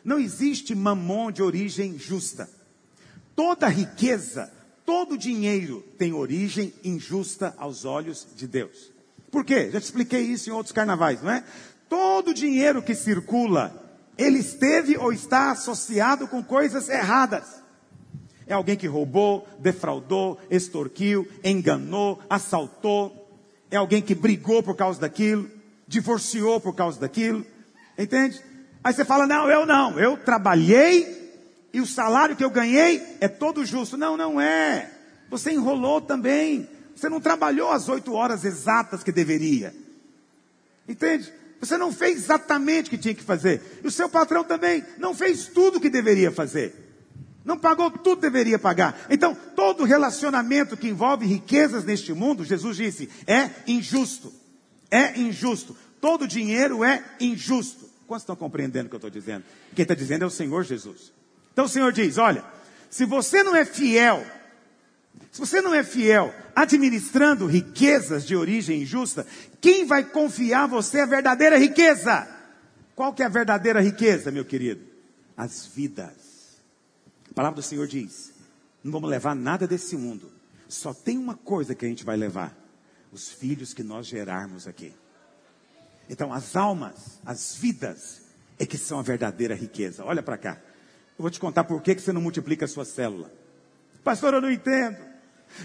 [0.05, 2.49] Não existe mamon de origem justa.
[3.35, 4.53] Toda riqueza,
[4.87, 8.93] todo dinheiro tem origem injusta aos olhos de Deus.
[9.31, 9.71] Por quê?
[9.71, 11.45] Já te expliquei isso em outros carnavais, não é?
[11.89, 13.89] Todo dinheiro que circula
[14.19, 17.63] ele esteve ou está associado com coisas erradas.
[18.49, 23.29] É alguém que roubou, defraudou, extorquiu, enganou, assaltou.
[23.71, 25.49] É alguém que brigou por causa daquilo,
[25.87, 27.45] divorciou por causa daquilo.
[27.97, 28.41] Entende?
[28.83, 31.19] Aí você fala: não, eu não, eu trabalhei
[31.73, 33.97] e o salário que eu ganhei é todo justo.
[33.97, 34.91] Não, não é.
[35.31, 36.69] Você enrolou também.
[36.97, 39.75] Você não trabalhou as oito horas exatas que deveria.
[40.89, 41.33] Entende?
[41.61, 43.81] Você não fez exatamente o que tinha que fazer.
[43.85, 46.88] E o seu patrão também não fez tudo o que deveria fazer.
[47.49, 49.07] Não pagou tudo deveria pagar.
[49.09, 54.31] Então, todo relacionamento que envolve riquezas neste mundo, Jesus disse, é injusto.
[54.91, 55.75] É injusto.
[55.99, 57.89] Todo dinheiro é injusto.
[58.07, 59.45] Quantos estão compreendendo o que eu estou dizendo?
[59.75, 61.11] Quem está dizendo é o Senhor Jesus.
[61.51, 62.45] Então o Senhor diz: olha,
[62.91, 64.23] se você não é fiel
[65.33, 69.27] se você não é fiel administrando riquezas de origem injusta,
[69.61, 72.29] quem vai confiar a você a verdadeira riqueza?
[72.95, 74.83] Qual que é a verdadeira riqueza, meu querido?
[75.37, 76.28] As vidas.
[77.31, 78.33] A palavra do Senhor diz:
[78.83, 80.31] não vamos levar nada desse mundo.
[80.69, 82.57] Só tem uma coisa que a gente vai levar:
[83.13, 84.93] os filhos que nós gerarmos aqui.
[86.09, 88.23] Então, as almas, as vidas,
[88.59, 90.05] é que são a verdadeira riqueza.
[90.05, 90.59] Olha para cá.
[91.19, 93.31] Eu vou te contar por que, que você não multiplica a sua célula.
[94.03, 94.97] Pastor, eu não entendo.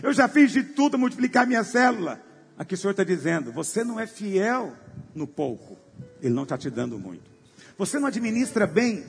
[0.02, 2.22] Eu já fiz de tudo multiplicar minha célula.
[2.58, 4.74] Aqui o Senhor está dizendo: você não é fiel
[5.14, 5.78] no pouco,
[6.22, 7.32] Ele não está te dando muito.
[7.78, 9.06] Você não administra bem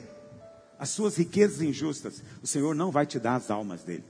[0.79, 4.03] as suas riquezas injustas, o Senhor não vai te dar as almas dele.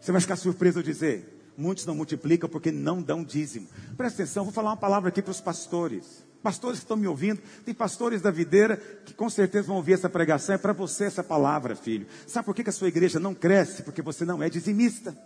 [0.00, 3.68] Você vai ficar surpreso ao dizer: muitos não multiplicam porque não dão dízimo.
[3.96, 6.24] Presta atenção, vou falar uma palavra aqui para os pastores.
[6.42, 10.08] Pastores que estão me ouvindo, tem pastores da videira que com certeza vão ouvir essa
[10.08, 10.54] pregação.
[10.54, 12.06] É para você essa palavra, filho.
[12.26, 13.82] Sabe por que, que a sua igreja não cresce?
[13.82, 15.16] Porque você não é dizimista.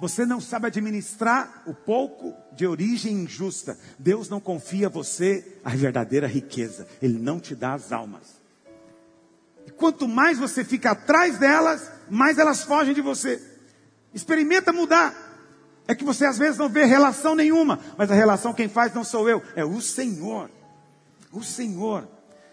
[0.00, 3.78] Você não sabe administrar o pouco de origem injusta.
[3.98, 6.86] Deus não confia a você a verdadeira riqueza.
[7.02, 8.37] Ele não te dá as almas.
[9.78, 13.40] Quanto mais você fica atrás delas, mais elas fogem de você.
[14.12, 15.14] Experimenta mudar
[15.86, 19.02] é que você às vezes não vê relação nenhuma, mas a relação quem faz não
[19.02, 20.50] sou eu, é o Senhor.
[21.32, 22.06] O Senhor.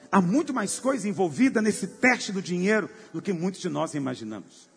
[0.09, 4.69] Há muito mais coisa envolvida nesse teste do dinheiro do que muitos de nós imaginamos.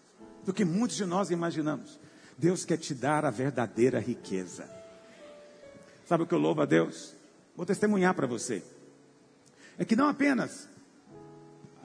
[0.44, 2.00] Do que muitos de nós imaginamos.
[2.36, 4.68] Deus quer te dar a verdadeira riqueza.
[6.06, 7.14] Sabe o que eu louvo a Deus?
[7.54, 8.62] Vou testemunhar para você.
[9.78, 10.68] É que não apenas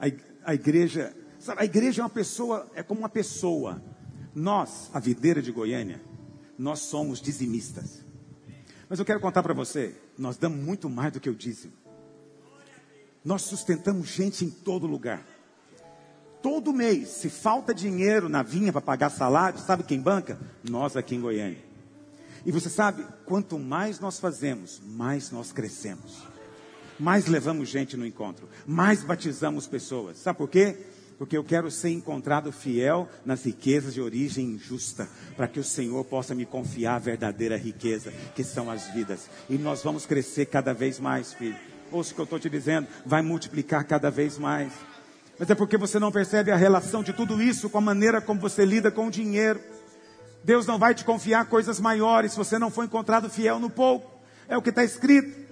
[0.00, 0.06] a,
[0.44, 3.82] a igreja, sabe, a igreja é uma pessoa, é como uma pessoa.
[4.34, 6.00] Nós, a videira de Goiânia,
[6.58, 8.04] nós somos dizimistas.
[8.88, 11.72] Mas eu quero contar para você, nós damos muito mais do que o dízimo.
[13.24, 15.24] Nós sustentamos gente em todo lugar.
[16.42, 20.38] Todo mês, se falta dinheiro na vinha para pagar salário, sabe quem banca?
[20.62, 21.64] Nós aqui em Goiânia.
[22.44, 26.33] E você sabe, quanto mais nós fazemos, mais nós crescemos.
[26.98, 30.18] Mais levamos gente no encontro, mais batizamos pessoas.
[30.18, 30.76] Sabe por quê?
[31.18, 36.04] porque eu quero ser encontrado fiel nas riquezas de origem injusta, para que o Senhor
[36.04, 39.28] possa me confiar a verdadeira riqueza, que são as vidas.
[39.48, 41.56] E nós vamos crescer cada vez mais, filho.
[41.90, 44.72] Ouça o que eu estou te dizendo, vai multiplicar cada vez mais.
[45.38, 48.40] Mas é porque você não percebe a relação de tudo isso com a maneira como
[48.40, 49.60] você lida com o dinheiro.
[50.42, 54.20] Deus não vai te confiar coisas maiores se você não for encontrado fiel no pouco.
[54.48, 55.43] É o que está escrito.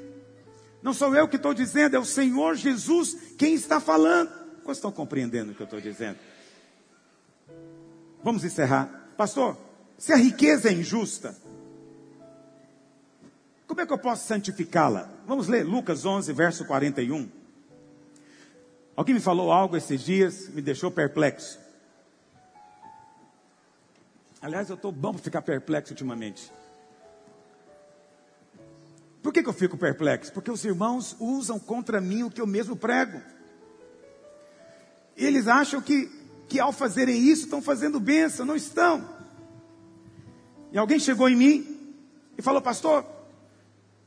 [0.82, 4.30] Não sou eu que estou dizendo, é o Senhor Jesus quem está falando.
[4.62, 6.18] Quantos estão compreendendo o que eu estou dizendo?
[8.22, 9.10] Vamos encerrar.
[9.16, 9.56] Pastor,
[9.96, 11.36] se a riqueza é injusta,
[13.66, 15.08] como é que eu posso santificá-la?
[15.26, 17.28] Vamos ler Lucas 11, verso 41.
[18.94, 21.58] Alguém me falou algo esses dias, me deixou perplexo.
[24.40, 26.50] Aliás, eu estou bom para ficar perplexo ultimamente.
[29.22, 30.32] Por que, que eu fico perplexo?
[30.32, 33.20] Porque os irmãos usam contra mim o que eu mesmo prego.
[35.16, 36.10] eles acham que,
[36.48, 39.08] que ao fazerem isso estão fazendo bênção, não estão.
[40.72, 41.94] E alguém chegou em mim
[42.36, 43.04] e falou, pastor,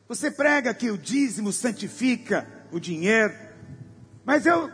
[0.07, 3.33] você prega que o dízimo santifica o dinheiro,
[4.25, 4.69] mas eu,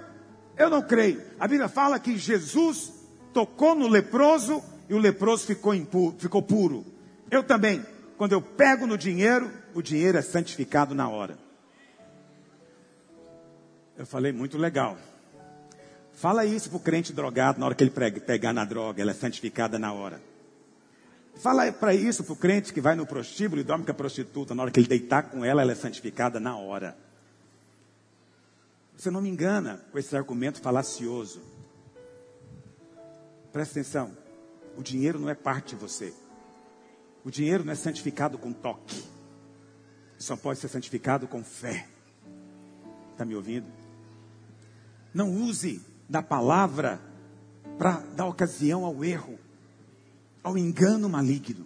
[0.57, 1.21] eu não creio.
[1.39, 2.91] A Bíblia fala que Jesus
[3.33, 6.85] tocou no leproso e o leproso ficou, impuro, ficou puro.
[7.29, 7.85] Eu também,
[8.21, 11.39] quando eu pego no dinheiro, o dinheiro é santificado na hora.
[13.97, 14.95] Eu falei, muito legal.
[16.13, 19.15] Fala isso para o crente drogado na hora que ele pegar na droga, ela é
[19.15, 20.21] santificada na hora.
[21.33, 24.53] Fala para isso para o crente que vai no prostíbulo e dorme com a prostituta,
[24.53, 26.95] na hora que ele deitar com ela, ela é santificada na hora.
[28.95, 31.41] Você não me engana com esse argumento falacioso.
[33.51, 34.15] Presta atenção.
[34.77, 36.13] O dinheiro não é parte de você.
[37.23, 39.03] O dinheiro não é santificado com toque.
[40.17, 41.87] Só pode ser santificado com fé.
[43.11, 43.67] Está me ouvindo?
[45.13, 46.99] Não use da palavra
[47.77, 49.39] para dar ocasião ao erro,
[50.43, 51.65] ao engano maligno.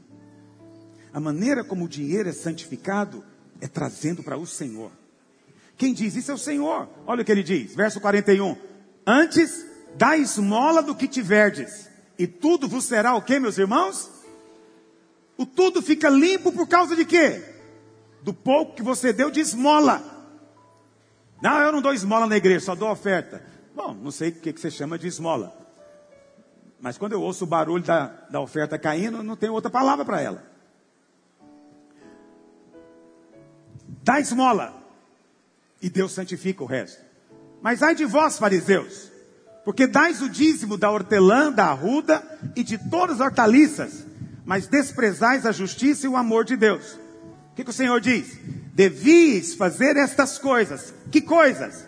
[1.13, 3.23] A maneira como o dinheiro é santificado
[3.61, 4.91] é trazendo para o Senhor.
[5.77, 6.89] Quem diz isso é o Senhor.
[7.05, 8.57] Olha o que ele diz, verso 41.
[9.05, 9.65] Antes,
[9.97, 14.09] dá esmola do que tiverdes, e tudo vos será o que, meus irmãos?
[15.37, 17.43] O tudo fica limpo por causa de quê?
[18.21, 20.01] Do pouco que você deu de esmola.
[21.41, 23.43] Não, eu não dou esmola na igreja, só dou oferta.
[23.75, 25.55] Bom, não sei o que, você chama de esmola.
[26.79, 30.21] Mas quando eu ouço o barulho da, da oferta caindo, não tenho outra palavra para
[30.21, 30.43] ela.
[34.03, 34.73] Dá esmola
[35.81, 37.03] e Deus santifica o resto.
[37.61, 39.11] Mas ai de vós, fariseus,
[39.63, 42.23] porque dais o dízimo da hortelã, da arruda
[42.55, 44.05] e de todas as hortaliças,
[44.45, 46.93] mas desprezais a justiça e o amor de Deus.
[47.51, 48.37] O que, que o Senhor diz?
[48.73, 50.93] Devias fazer estas coisas.
[51.11, 51.85] Que coisas?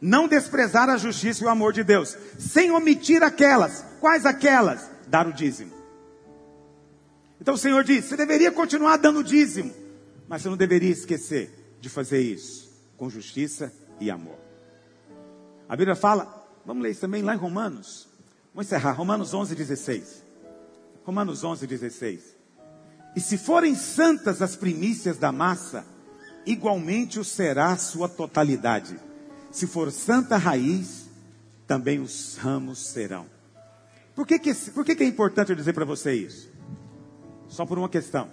[0.00, 3.84] Não desprezar a justiça e o amor de Deus, sem omitir aquelas.
[4.00, 4.88] Quais aquelas?
[5.08, 5.72] Dar o dízimo.
[7.40, 9.72] Então o Senhor diz: você deveria continuar dando dízimo,
[10.28, 14.38] mas você não deveria esquecer de fazer isso com justiça e amor.
[15.68, 18.08] A Bíblia fala, vamos ler isso também lá em Romanos.
[18.52, 20.27] Vamos encerrar, Romanos 11, 16.
[21.08, 22.36] Romanos 11, 16.
[23.16, 25.86] E se forem santas as primícias da massa,
[26.44, 29.00] igualmente o será a sua totalidade.
[29.50, 31.08] Se for santa a raiz,
[31.66, 33.24] também os ramos serão.
[34.14, 36.50] Por que, que, por que, que é importante eu dizer para você isso?
[37.48, 38.30] Só por uma questão.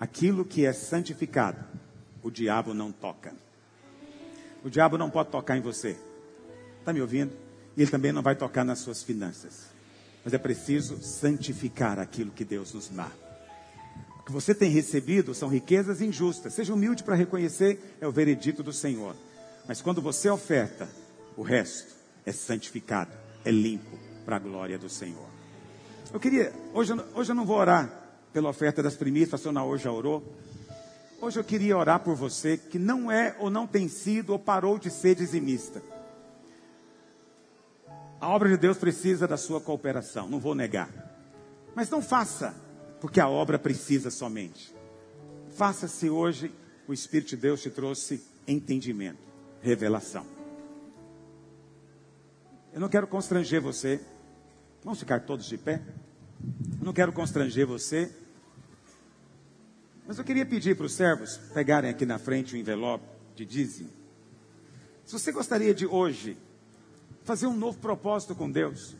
[0.00, 1.62] Aquilo que é santificado,
[2.22, 3.34] o diabo não toca.
[4.64, 5.98] O diabo não pode tocar em você.
[6.78, 7.36] Está me ouvindo?
[7.76, 9.71] E ele também não vai tocar nas suas finanças.
[10.24, 13.10] Mas é preciso santificar aquilo que Deus nos dá.
[14.20, 16.54] O que você tem recebido são riquezas injustas.
[16.54, 19.16] Seja humilde para reconhecer, é o veredito do Senhor.
[19.66, 20.88] Mas quando você oferta,
[21.36, 21.94] o resto
[22.24, 23.10] é santificado,
[23.44, 25.26] é limpo para a glória do Senhor.
[26.12, 27.90] Eu queria, hoje, hoje eu não vou orar
[28.32, 30.22] pela oferta das primícias, a pastor hoje já orou.
[31.20, 34.78] Hoje eu queria orar por você que não é ou não tem sido ou parou
[34.78, 35.82] de ser dizimista.
[38.22, 40.88] A obra de Deus precisa da sua cooperação, não vou negar.
[41.74, 42.54] Mas não faça,
[43.00, 44.72] porque a obra precisa somente.
[45.56, 46.54] Faça se hoje
[46.86, 49.18] o Espírito de Deus te trouxe entendimento,
[49.60, 50.24] revelação.
[52.72, 54.00] Eu não quero constranger você.
[54.84, 55.82] Vamos ficar todos de pé?
[56.78, 58.08] Eu não quero constranger você
[60.06, 63.04] mas eu queria pedir para os servos pegarem aqui na frente o envelope
[63.34, 63.90] de dízimo.
[65.04, 66.36] Se você gostaria de hoje
[67.24, 68.96] fazer um novo propósito com Deus,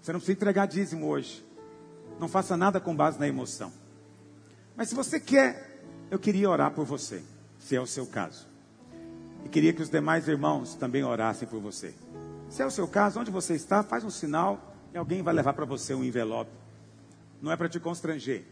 [0.00, 1.44] você não precisa entregar dízimo hoje.
[2.20, 3.72] Não faça nada com base na emoção.
[4.76, 7.22] Mas se você quer, eu queria orar por você,
[7.58, 8.46] se é o seu caso.
[9.44, 11.94] E queria que os demais irmãos também orassem por você.
[12.48, 15.54] Se é o seu caso, onde você está, faz um sinal e alguém vai levar
[15.54, 16.50] para você um envelope.
[17.42, 18.44] Não é para te constranger.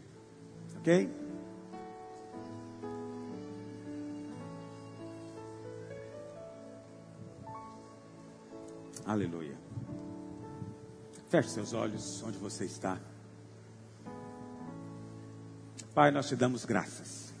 [0.77, 1.09] Ok?
[9.05, 9.57] Aleluia.
[11.29, 12.97] Feche seus olhos onde você está.
[15.93, 17.33] Pai, nós te damos graças,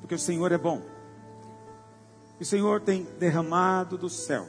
[0.00, 0.82] porque o Senhor é bom.
[2.40, 4.48] O Senhor tem derramado do céu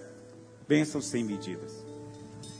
[0.67, 1.73] bênçãos sem medidas.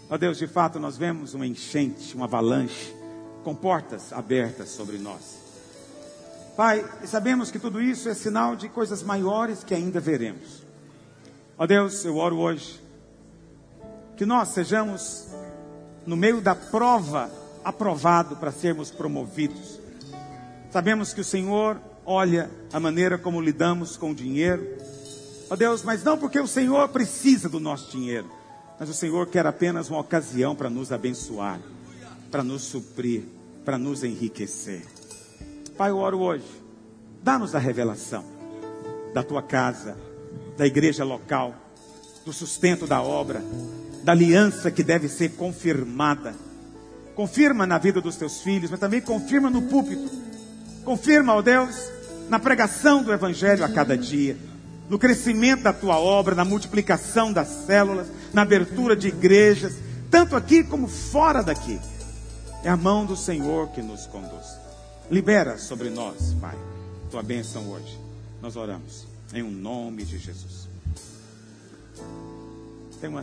[0.10, 2.95] Ó Deus, de fato, nós vemos uma enchente, uma avalanche,
[3.44, 5.38] com portas abertas sobre nós.
[6.57, 10.64] Pai, e sabemos que tudo isso é sinal de coisas maiores que ainda veremos.
[11.57, 12.81] Ó Deus, eu oro hoje
[14.20, 15.28] que nós sejamos,
[16.06, 17.32] no meio da prova,
[17.64, 19.80] aprovado para sermos promovidos.
[20.70, 24.76] Sabemos que o Senhor olha a maneira como lidamos com o dinheiro.
[25.50, 28.30] Ó oh Deus, mas não porque o Senhor precisa do nosso dinheiro,
[28.78, 31.62] Mas o Senhor quer apenas uma ocasião para nos abençoar,
[32.30, 33.24] para nos suprir,
[33.64, 34.86] para nos enriquecer.
[35.78, 36.62] Pai, eu oro hoje.
[37.24, 38.26] Dá-nos a revelação
[39.14, 39.98] da tua casa,
[40.58, 41.56] da igreja local,
[42.26, 43.41] do sustento da obra,
[44.04, 46.34] da aliança que deve ser confirmada.
[47.16, 50.10] Confirma na vida dos teus filhos, mas também confirma no púlpito.
[50.84, 51.76] Confirma, ó Deus,
[52.30, 54.38] na pregação do Evangelho a cada dia,
[54.90, 59.74] no crescimento da tua obra, na multiplicação das células, na abertura de igrejas,
[60.10, 61.80] tanto aqui como fora daqui.
[62.64, 64.58] É a mão do Senhor que nos conduz.
[65.10, 66.58] Libera sobre nós, Pai,
[67.10, 68.00] tua bênção hoje.
[68.42, 70.68] Nós oramos em um nome de Jesus.
[73.00, 73.22] Tem uma